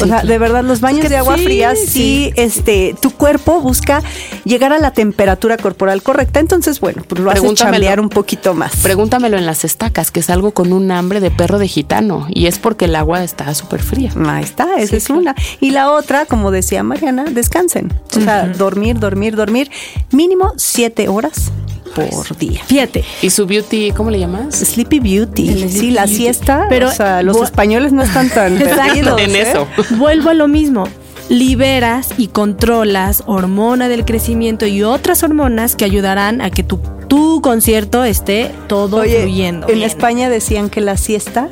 o 0.00 0.06
sea, 0.06 0.22
de 0.22 0.38
verdad, 0.38 0.64
los 0.64 0.80
baños 0.80 1.08
de 1.08 1.16
agua 1.16 1.36
fría, 1.36 1.74
sí, 1.74 2.32
este, 2.36 2.94
tu 3.00 3.10
cuerpo 3.10 3.60
busca 3.60 4.02
llegar 4.44 4.72
a 4.72 4.78
la 4.78 4.92
temperatura 4.92 5.56
corporal 5.56 6.02
correcta. 6.02 6.40
Entonces, 6.40 6.80
bueno, 6.80 7.02
pues 7.06 7.20
lo 7.20 7.30
hace 7.30 7.54
chambear 7.54 8.00
un 8.00 8.08
poquito 8.08 8.54
más. 8.54 8.76
Pregúntamelo 8.76 9.36
en 9.36 9.44
las 9.44 9.64
estacas, 9.64 10.10
que 10.10 10.20
es 10.20 10.30
algo 10.30 10.52
con 10.52 10.72
un 10.72 10.90
hambre 10.90 11.20
de 11.20 11.30
perro 11.30 11.58
de 11.58 11.68
gitano. 11.68 12.26
Y 12.30 12.46
es 12.46 12.58
porque 12.58 12.86
el 12.86 12.94
agua 12.94 13.22
está 13.24 13.52
súper 13.54 13.82
fría. 13.82 14.12
Ahí 14.26 14.44
está, 14.44 14.76
esa 14.78 14.96
es 14.96 15.10
una. 15.10 15.34
Y 15.60 15.70
la 15.70 15.90
otra, 15.90 16.24
como 16.24 16.50
decía 16.50 16.82
Mariana, 16.82 17.24
descansen. 17.24 17.92
O 18.16 18.20
sea, 18.20 18.46
dormir, 18.46 18.98
dormir, 18.98 19.36
dormir. 19.36 19.70
Mínimo 20.12 20.52
siete 20.56 21.08
horas 21.08 21.52
por 21.94 22.36
día. 22.36 22.62
Fíjate. 22.64 23.04
¿Y 23.22 23.30
su 23.30 23.46
beauty, 23.46 23.92
cómo 23.92 24.10
le 24.10 24.18
llamas? 24.18 24.54
Sleepy 24.56 25.00
Beauty. 25.00 25.68
sí, 25.68 25.90
la 25.90 26.06
siesta. 26.06 26.66
Pero 26.68 26.88
o 26.88 26.92
sea, 26.92 27.22
los 27.22 27.40
españoles 27.42 27.92
no 27.92 28.02
están 28.02 28.28
tan 28.28 28.56
perdidos, 28.58 29.20
en 29.20 29.36
¿eh? 29.36 29.42
eso. 29.42 29.66
Vuelvo 29.96 30.30
a 30.30 30.34
lo 30.34 30.48
mismo 30.48 30.84
liberas 31.28 32.08
y 32.18 32.26
controlas 32.26 33.22
hormona 33.26 33.88
del 33.88 34.04
crecimiento 34.04 34.66
y 34.66 34.82
otras 34.82 35.22
hormonas 35.22 35.76
que 35.76 35.84
ayudarán 35.84 36.40
a 36.40 36.50
que 36.50 36.64
tu, 36.64 36.80
tu 37.06 37.40
concierto 37.40 38.04
esté 38.04 38.50
todo 38.66 39.04
fluyendo. 39.04 39.68
En 39.68 39.82
España 39.82 40.28
decían 40.28 40.68
que 40.70 40.80
la 40.80 40.96
siesta 40.96 41.48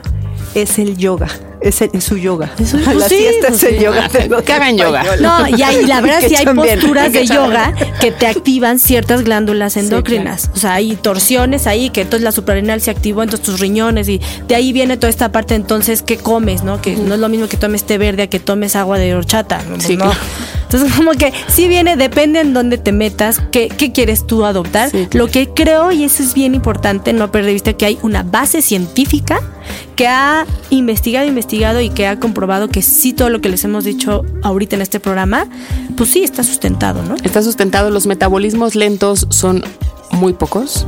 es 0.54 0.80
el 0.80 0.96
yoga 0.96 1.28
es, 1.60 2.04
su 2.04 2.16
yoga. 2.16 2.50
la 2.58 2.92
pues 2.92 3.04
siesta 3.06 3.48
es 3.48 3.62
el 3.62 3.80
yoga. 3.80 4.08
Que 4.44 4.52
hagan 4.52 4.76
yoga. 4.76 5.04
No, 5.20 5.48
y, 5.48 5.62
hay, 5.62 5.84
la 5.86 6.00
verdad 6.00 6.20
sí 6.26 6.34
hay 6.34 6.46
posturas 6.46 7.12
de 7.12 7.26
yoga 7.26 7.74
que 8.00 8.12
te 8.12 8.26
activan 8.26 8.78
ciertas 8.78 9.22
glándulas 9.22 9.76
endocrinas. 9.76 10.50
O 10.54 10.56
sea, 10.56 10.74
hay 10.74 10.96
torsiones 10.96 11.66
ahí 11.66 11.90
que 11.90 12.02
entonces 12.02 12.24
la 12.24 12.32
suprarrenal 12.32 12.80
se 12.80 12.90
activó 12.90 13.22
en 13.22 13.30
tus 13.30 13.60
riñones 13.60 14.08
y 14.08 14.20
de 14.46 14.54
ahí 14.54 14.72
viene 14.72 14.96
toda 14.96 15.10
esta 15.10 15.32
parte 15.32 15.54
entonces 15.54 16.02
que 16.02 16.16
comes, 16.16 16.62
¿no? 16.62 16.80
Que 16.80 16.96
no 16.96 17.14
es 17.14 17.20
lo 17.20 17.28
mismo 17.28 17.48
que 17.48 17.56
tomes 17.56 17.84
té 17.84 17.98
verde 17.98 18.24
a 18.24 18.26
que 18.28 18.40
tomes 18.40 18.76
agua 18.76 18.98
de 18.98 19.14
horchata. 19.14 19.60
Sí, 19.78 19.96
¿no? 19.96 20.12
Entonces, 20.70 20.92
como 20.94 21.12
que 21.12 21.32
sí 21.48 21.66
viene, 21.66 21.96
depende 21.96 22.40
en 22.40 22.52
dónde 22.52 22.76
te 22.76 22.92
metas, 22.92 23.40
qué, 23.50 23.68
qué 23.68 23.90
quieres 23.90 24.26
tú 24.26 24.44
adoptar. 24.44 24.90
Lo 25.12 25.28
que 25.28 25.48
creo, 25.48 25.92
y 25.92 26.04
eso 26.04 26.22
es 26.22 26.34
bien 26.34 26.54
importante, 26.54 27.14
no 27.14 27.30
perder 27.32 27.46
de 27.46 27.52
vista 27.54 27.72
que 27.72 27.86
hay 27.86 27.98
una 28.02 28.22
base 28.22 28.60
científica 28.60 29.40
que 29.96 30.06
ha 30.06 30.44
investigado, 30.68 31.26
investigado 31.26 31.80
y 31.80 31.88
que 31.88 32.06
ha 32.06 32.20
comprobado 32.20 32.68
que 32.68 32.82
sí 32.82 33.14
todo 33.14 33.30
lo 33.30 33.40
que 33.40 33.48
les 33.48 33.64
hemos 33.64 33.84
dicho 33.84 34.26
ahorita 34.42 34.76
en 34.76 34.82
este 34.82 35.00
programa, 35.00 35.46
pues 35.96 36.10
sí 36.10 36.22
está 36.22 36.44
sustentado, 36.44 37.02
¿no? 37.02 37.16
Está 37.24 37.42
sustentado. 37.42 37.88
Los 37.88 38.06
metabolismos 38.06 38.74
lentos 38.74 39.26
son 39.30 39.64
muy 40.10 40.32
pocos, 40.32 40.86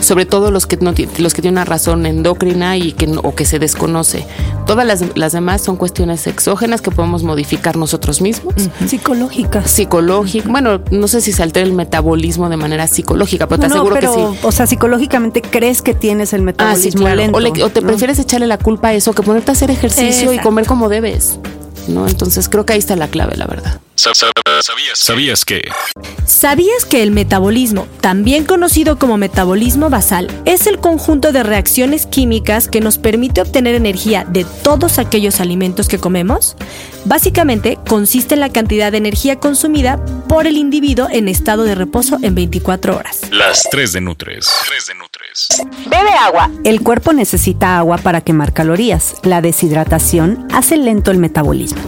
sobre 0.00 0.26
todo 0.26 0.50
los 0.50 0.66
que 0.66 0.76
no 0.76 0.92
los 1.18 1.34
que 1.34 1.42
tienen 1.42 1.58
una 1.58 1.64
razón 1.64 2.06
endocrina 2.06 2.76
y 2.76 2.92
que 2.92 3.10
o 3.22 3.34
que 3.34 3.44
se 3.44 3.58
desconoce. 3.58 4.26
Todas 4.66 4.86
las, 4.86 5.16
las 5.16 5.32
demás 5.32 5.62
son 5.62 5.76
cuestiones 5.76 6.26
exógenas 6.26 6.80
que 6.82 6.90
podemos 6.90 7.22
modificar 7.22 7.76
nosotros 7.76 8.20
mismos. 8.20 8.54
Psicológicas. 8.86 9.70
Psicológica. 9.70 10.48
Bueno, 10.48 10.80
no 10.90 11.08
sé 11.08 11.20
si 11.20 11.32
se 11.32 11.42
altera 11.42 11.66
el 11.66 11.72
metabolismo 11.72 12.48
de 12.48 12.56
manera 12.56 12.86
psicológica, 12.86 13.46
pero 13.46 13.60
te 13.60 13.66
aseguro 13.66 13.96
que 13.96 14.08
sí. 14.08 14.38
O 14.42 14.52
sea, 14.52 14.66
psicológicamente 14.66 15.42
crees 15.42 15.82
que 15.82 15.94
tienes 15.94 16.32
el 16.32 16.42
metabolismo 16.42 17.08
lento. 17.08 17.38
O, 17.64 17.70
te 17.70 17.82
prefieres 17.82 18.18
echarle 18.18 18.46
la 18.46 18.58
culpa 18.58 18.88
a 18.88 18.94
eso 18.94 19.12
que 19.12 19.22
ponerte 19.22 19.50
a 19.50 19.52
hacer 19.52 19.70
ejercicio 19.70 20.32
y 20.32 20.38
comer 20.38 20.66
como 20.66 20.88
debes. 20.88 21.38
¿No? 21.88 22.06
Entonces 22.06 22.48
creo 22.48 22.66
que 22.66 22.74
ahí 22.74 22.78
está 22.78 22.96
la 22.96 23.08
clave, 23.08 23.36
la 23.36 23.46
verdad. 23.46 23.80
¿Sabías 24.94 25.44
que? 25.44 25.62
¿Sabías 26.26 26.84
que 26.84 27.02
el 27.02 27.10
metabolismo, 27.10 27.88
también 28.00 28.44
conocido 28.44 28.98
como 28.98 29.16
metabolismo 29.16 29.90
basal, 29.90 30.28
es 30.44 30.66
el 30.66 30.78
conjunto 30.78 31.32
de 31.32 31.42
reacciones 31.42 32.06
químicas 32.06 32.68
que 32.68 32.80
nos 32.80 32.98
permite 32.98 33.40
obtener 33.40 33.74
energía 33.74 34.24
de 34.24 34.44
todos 34.62 34.98
aquellos 34.98 35.40
alimentos 35.40 35.88
que 35.88 35.98
comemos? 35.98 36.56
Básicamente 37.04 37.78
consiste 37.88 38.34
en 38.34 38.40
la 38.40 38.50
cantidad 38.50 38.92
de 38.92 38.98
energía 38.98 39.36
consumida 39.36 40.04
por 40.28 40.46
el 40.46 40.56
individuo 40.56 41.08
en 41.10 41.28
estado 41.28 41.64
de 41.64 41.74
reposo 41.74 42.18
en 42.22 42.34
24 42.34 42.96
horas. 42.96 43.20
Las 43.30 43.62
3 43.70 43.92
de 43.92 44.00
Nutres. 44.00 44.50
3 44.68 44.86
de 44.86 44.94
Nutres. 44.94 45.05
Bebe 45.88 46.10
agua. 46.10 46.50
El 46.64 46.82
cuerpo 46.82 47.12
necesita 47.12 47.78
agua 47.78 47.98
para 47.98 48.20
quemar 48.20 48.52
calorías. 48.52 49.16
La 49.22 49.40
deshidratación 49.40 50.46
hace 50.52 50.76
lento 50.76 51.10
el 51.10 51.18
metabolismo. 51.18 51.80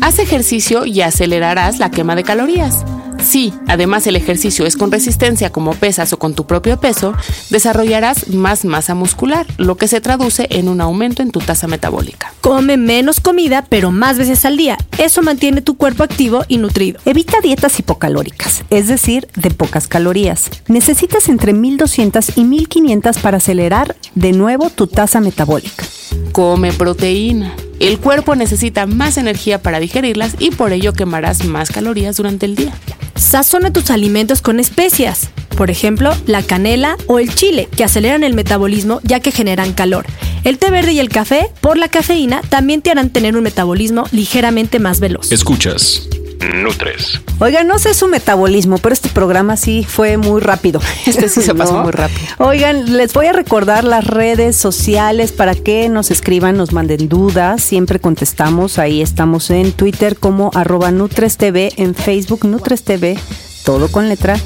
Haz 0.00 0.18
ejercicio 0.18 0.86
y 0.86 1.00
acelerarás 1.02 1.78
la 1.78 1.90
quema 1.90 2.14
de 2.14 2.24
calorías. 2.24 2.84
Si 3.22 3.52
además 3.68 4.06
el 4.06 4.16
ejercicio 4.16 4.66
es 4.66 4.76
con 4.76 4.90
resistencia 4.90 5.50
como 5.50 5.74
pesas 5.74 6.12
o 6.12 6.18
con 6.18 6.34
tu 6.34 6.46
propio 6.46 6.80
peso, 6.80 7.14
desarrollarás 7.50 8.28
más 8.28 8.64
masa 8.64 8.94
muscular, 8.94 9.46
lo 9.56 9.76
que 9.76 9.88
se 9.88 10.00
traduce 10.00 10.46
en 10.50 10.68
un 10.68 10.80
aumento 10.80 11.22
en 11.22 11.30
tu 11.30 11.40
tasa 11.40 11.66
metabólica. 11.66 12.32
Come 12.40 12.76
menos 12.76 13.20
comida, 13.20 13.66
pero 13.68 13.90
más 13.90 14.18
veces 14.18 14.44
al 14.44 14.56
día. 14.56 14.78
Eso 14.98 15.22
mantiene 15.22 15.62
tu 15.62 15.76
cuerpo 15.76 16.02
activo 16.02 16.44
y 16.48 16.58
nutrido. 16.58 17.00
Evita 17.04 17.40
dietas 17.40 17.78
hipocalóricas, 17.78 18.64
es 18.70 18.88
decir, 18.88 19.28
de 19.36 19.50
pocas 19.50 19.86
calorías. 19.86 20.50
Necesitas 20.68 21.28
entre 21.28 21.52
1200 21.52 22.36
y 22.36 22.44
1500 22.44 23.18
para 23.18 23.36
acelerar 23.36 23.96
de 24.14 24.32
nuevo 24.32 24.70
tu 24.70 24.86
tasa 24.86 25.20
metabólica. 25.20 25.84
Come 26.32 26.72
proteína. 26.72 27.54
El 27.80 27.98
cuerpo 27.98 28.36
necesita 28.36 28.86
más 28.86 29.16
energía 29.16 29.62
para 29.62 29.80
digerirlas 29.80 30.36
y 30.38 30.50
por 30.50 30.72
ello 30.72 30.92
quemarás 30.92 31.46
más 31.46 31.70
calorías 31.70 32.18
durante 32.18 32.44
el 32.44 32.54
día. 32.54 32.74
Sazona 33.16 33.72
tus 33.72 33.90
alimentos 33.90 34.42
con 34.42 34.60
especias, 34.60 35.30
por 35.56 35.70
ejemplo, 35.70 36.14
la 36.26 36.42
canela 36.42 36.98
o 37.06 37.18
el 37.18 37.34
chile, 37.34 37.68
que 37.74 37.82
aceleran 37.82 38.22
el 38.22 38.34
metabolismo 38.34 39.00
ya 39.02 39.20
que 39.20 39.32
generan 39.32 39.72
calor. 39.72 40.04
El 40.44 40.58
té 40.58 40.70
verde 40.70 40.92
y 40.92 41.00
el 41.00 41.08
café, 41.08 41.50
por 41.62 41.78
la 41.78 41.88
cafeína, 41.88 42.42
también 42.50 42.82
te 42.82 42.90
harán 42.90 43.08
tener 43.08 43.34
un 43.34 43.42
metabolismo 43.42 44.04
ligeramente 44.12 44.78
más 44.78 45.00
veloz. 45.00 45.32
Escuchas. 45.32 46.09
Nutres. 46.40 47.20
Oigan, 47.38 47.66
no 47.66 47.78
sé 47.78 47.94
su 47.94 48.06
metabolismo, 48.06 48.78
pero 48.78 48.92
este 48.92 49.08
programa 49.08 49.56
sí 49.56 49.84
fue 49.88 50.16
muy 50.16 50.40
rápido. 50.40 50.80
Este 51.06 51.28
sí 51.28 51.42
se 51.42 51.54
pasó 51.54 51.82
muy 51.82 51.92
rápido. 51.92 52.26
Oigan, 52.38 52.96
les 52.96 53.12
voy 53.12 53.26
a 53.26 53.32
recordar 53.32 53.84
las 53.84 54.06
redes 54.06 54.56
sociales 54.56 55.32
para 55.32 55.54
que 55.54 55.88
nos 55.88 56.10
escriban, 56.10 56.56
nos 56.56 56.72
manden 56.72 57.08
dudas. 57.08 57.62
Siempre 57.62 57.98
contestamos. 57.98 58.78
Ahí 58.78 59.02
estamos 59.02 59.50
en 59.50 59.72
Twitter 59.72 60.16
como 60.16 60.50
arroba 60.54 60.90
NutresTV, 60.90 61.74
en 61.76 61.94
Facebook 61.94 62.44
NutresTV, 62.46 63.18
todo 63.64 63.90
con 63.90 64.08
letra 64.08 64.36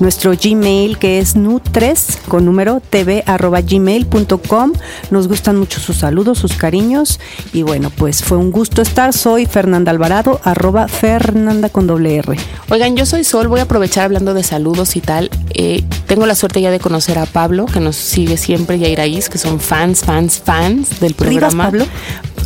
nuestro 0.00 0.32
Gmail 0.32 0.98
que 0.98 1.18
es 1.18 1.36
nutres 1.36 2.18
con 2.28 2.44
número 2.44 2.80
tv 2.80 3.22
arroba 3.26 3.60
gmail.com. 3.60 4.72
Nos 5.10 5.28
gustan 5.28 5.58
mucho 5.58 5.80
sus 5.80 5.96
saludos, 5.96 6.38
sus 6.38 6.54
cariños 6.54 7.20
y 7.52 7.62
bueno, 7.62 7.90
pues 7.90 8.22
fue 8.22 8.38
un 8.38 8.50
gusto 8.50 8.82
estar. 8.82 9.12
Soy 9.12 9.46
Fernanda 9.46 9.90
Alvarado, 9.90 10.40
arroba 10.44 10.88
Fernanda 10.88 11.68
con 11.68 11.86
doble 11.86 12.16
R. 12.16 12.36
Oigan, 12.70 12.96
yo 12.96 13.06
soy 13.06 13.24
Sol, 13.24 13.48
voy 13.48 13.60
a 13.60 13.64
aprovechar 13.64 14.04
hablando 14.04 14.34
de 14.34 14.42
saludos 14.42 14.96
y 14.96 15.00
tal. 15.00 15.30
Eh, 15.50 15.84
tengo 16.06 16.26
la 16.26 16.34
suerte 16.34 16.60
ya 16.60 16.70
de 16.70 16.80
conocer 16.80 17.18
a 17.18 17.26
Pablo, 17.26 17.66
que 17.66 17.80
nos 17.80 17.96
sigue 17.96 18.36
siempre, 18.36 18.76
y 18.76 18.84
a 18.84 18.88
Iraíz, 18.88 19.28
que 19.28 19.38
son 19.38 19.60
fans, 19.60 20.00
fans, 20.00 20.40
fans 20.44 21.00
del 21.00 21.14
programa. 21.14 21.64
Pablo? 21.64 21.86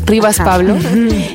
Rivas 0.07 0.37
Pablo, 0.37 0.77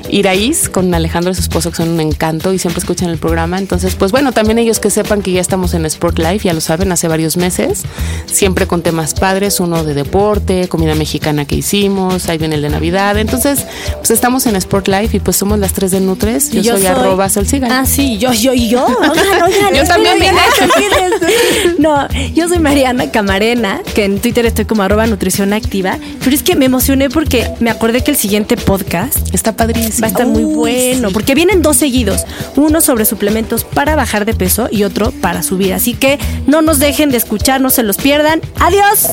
Iraíz 0.10 0.69
con 0.69 0.93
Alejandro 0.93 1.32
y 1.32 1.36
su 1.36 1.41
esposo 1.41 1.71
que 1.71 1.77
son 1.77 1.89
un 1.89 1.99
encanto 2.01 2.53
y 2.53 2.60
siempre 2.60 2.79
escuchan 2.79 3.10
el 3.10 3.17
programa. 3.17 3.58
Entonces, 3.58 3.95
pues 3.95 4.12
bueno, 4.12 4.32
también 4.32 4.60
ellos 4.60 4.79
que 4.79 4.89
sepan 4.89 5.21
que 5.21 5.32
ya 5.32 5.41
estamos 5.41 5.73
en 5.73 5.86
Sport 5.86 6.09
Life, 6.17 6.48
ya 6.48 6.54
lo 6.54 6.62
saben, 6.62 6.91
hace 6.91 7.08
varios 7.08 7.38
meses, 7.38 7.84
siempre 8.26 8.65
con 8.65 8.82
temas 8.82 9.13
padres, 9.13 9.60
uno 9.60 9.84
de 9.84 9.93
deporte, 9.93 10.67
comida 10.67 10.95
mexicana 10.95 11.45
que 11.45 11.56
hicimos, 11.56 12.28
ahí 12.30 12.38
viene 12.38 12.56
el 12.56 12.62
de 12.62 12.69
Navidad. 12.69 13.17
Entonces, 13.17 13.65
pues 13.98 14.12
estamos 14.12 14.45
en 14.48 14.56
Sport 14.56 14.88
Life 14.88 15.17
y 15.17 15.19
pues 15.19 15.38
somos 15.38 15.60
las 15.60 15.74
tres 15.74 15.91
de 15.91 16.00
Nutres. 16.00 16.50
Yo, 16.52 16.78
soy, 16.78 16.86
arroba 16.86 17.30
solsiga. 17.30 17.67
Ah, 17.69 17.86
sí, 17.86 18.17
yo, 18.17 18.34
yo 18.34 18.54
y 18.54 18.69
yo. 18.69 18.88
yo 19.76 19.84
también 19.86 20.17
me 20.19 20.30
No, 21.80 22.08
yo 22.34 22.48
soy 22.48 22.60
Mariana 22.60 23.12
Camarena, 23.12 23.82
que 23.93 24.06
en 24.06 24.19
Twitter 24.19 24.45
estoy 24.45 24.65
como 24.65 24.84
arroba 24.84 25.06
nutrición 25.08 25.54
activa, 25.54 25.98
pero 26.24 26.36
es 26.36 26.43
que 26.43 26.56
me 26.56 26.65
emocioné 26.65 27.10
porque 27.10 27.50
me 27.60 27.69
acordé 27.69 28.04
que 28.04 28.12
el 28.12 28.17
siguiente 28.17 28.58
podcast. 28.58 29.17
Está 29.34 29.56
padrísimo. 29.56 30.02
Va 30.02 30.08
a 30.08 30.10
estar 30.10 30.28
muy 30.28 30.43
bueno, 30.43 31.12
porque 31.12 31.36
vienen 31.36 31.62
dos 31.62 31.78
seguidos, 31.78 32.26
uno 32.56 32.82
sobre 32.82 33.06
suplementos 33.06 33.63
para 33.63 33.95
bajar 33.95 34.26
de 34.26 34.34
peso 34.34 34.67
y 34.72 34.84
otro 34.84 35.12
para 35.12 35.43
subir. 35.43 35.74
Así 35.74 35.93
que 36.00 36.18
no 36.48 36.62
nos 36.62 36.80
dejen 36.80 37.10
de 37.12 37.18
escuchar, 37.18 37.62
no 37.62 37.70
se 37.70 37.84
los 37.84 37.98
pierdan. 37.98 38.42
Adiós. 38.60 39.08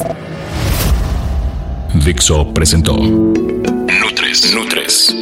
Dixo 2.05 2.53
presentó 2.55 2.95
Nutres. 2.97 4.55
Nutres. 4.55 5.15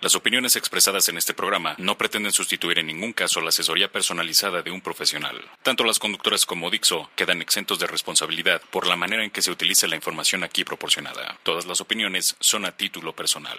Las 0.00 0.14
opiniones 0.14 0.54
expresadas 0.56 1.08
en 1.08 1.18
este 1.18 1.34
programa 1.34 1.74
no 1.76 1.98
pretenden 1.98 2.32
sustituir 2.32 2.78
en 2.78 2.86
ningún 2.86 3.12
caso 3.12 3.40
la 3.40 3.48
asesoría 3.48 3.90
personalizada 3.90 4.62
de 4.62 4.70
un 4.70 4.80
profesional. 4.80 5.36
Tanto 5.62 5.84
las 5.84 5.98
conductoras 5.98 6.46
como 6.46 6.70
Dixo 6.70 7.10
quedan 7.16 7.42
exentos 7.42 7.78
de 7.78 7.88
responsabilidad 7.88 8.62
por 8.70 8.86
la 8.86 8.96
manera 8.96 9.24
en 9.24 9.30
que 9.30 9.42
se 9.42 9.50
utiliza 9.50 9.88
la 9.88 9.96
información 9.96 10.44
aquí 10.44 10.64
proporcionada. 10.64 11.36
Todas 11.42 11.66
las 11.66 11.80
opiniones 11.80 12.36
son 12.38 12.64
a 12.64 12.76
título 12.76 13.14
personal. 13.14 13.58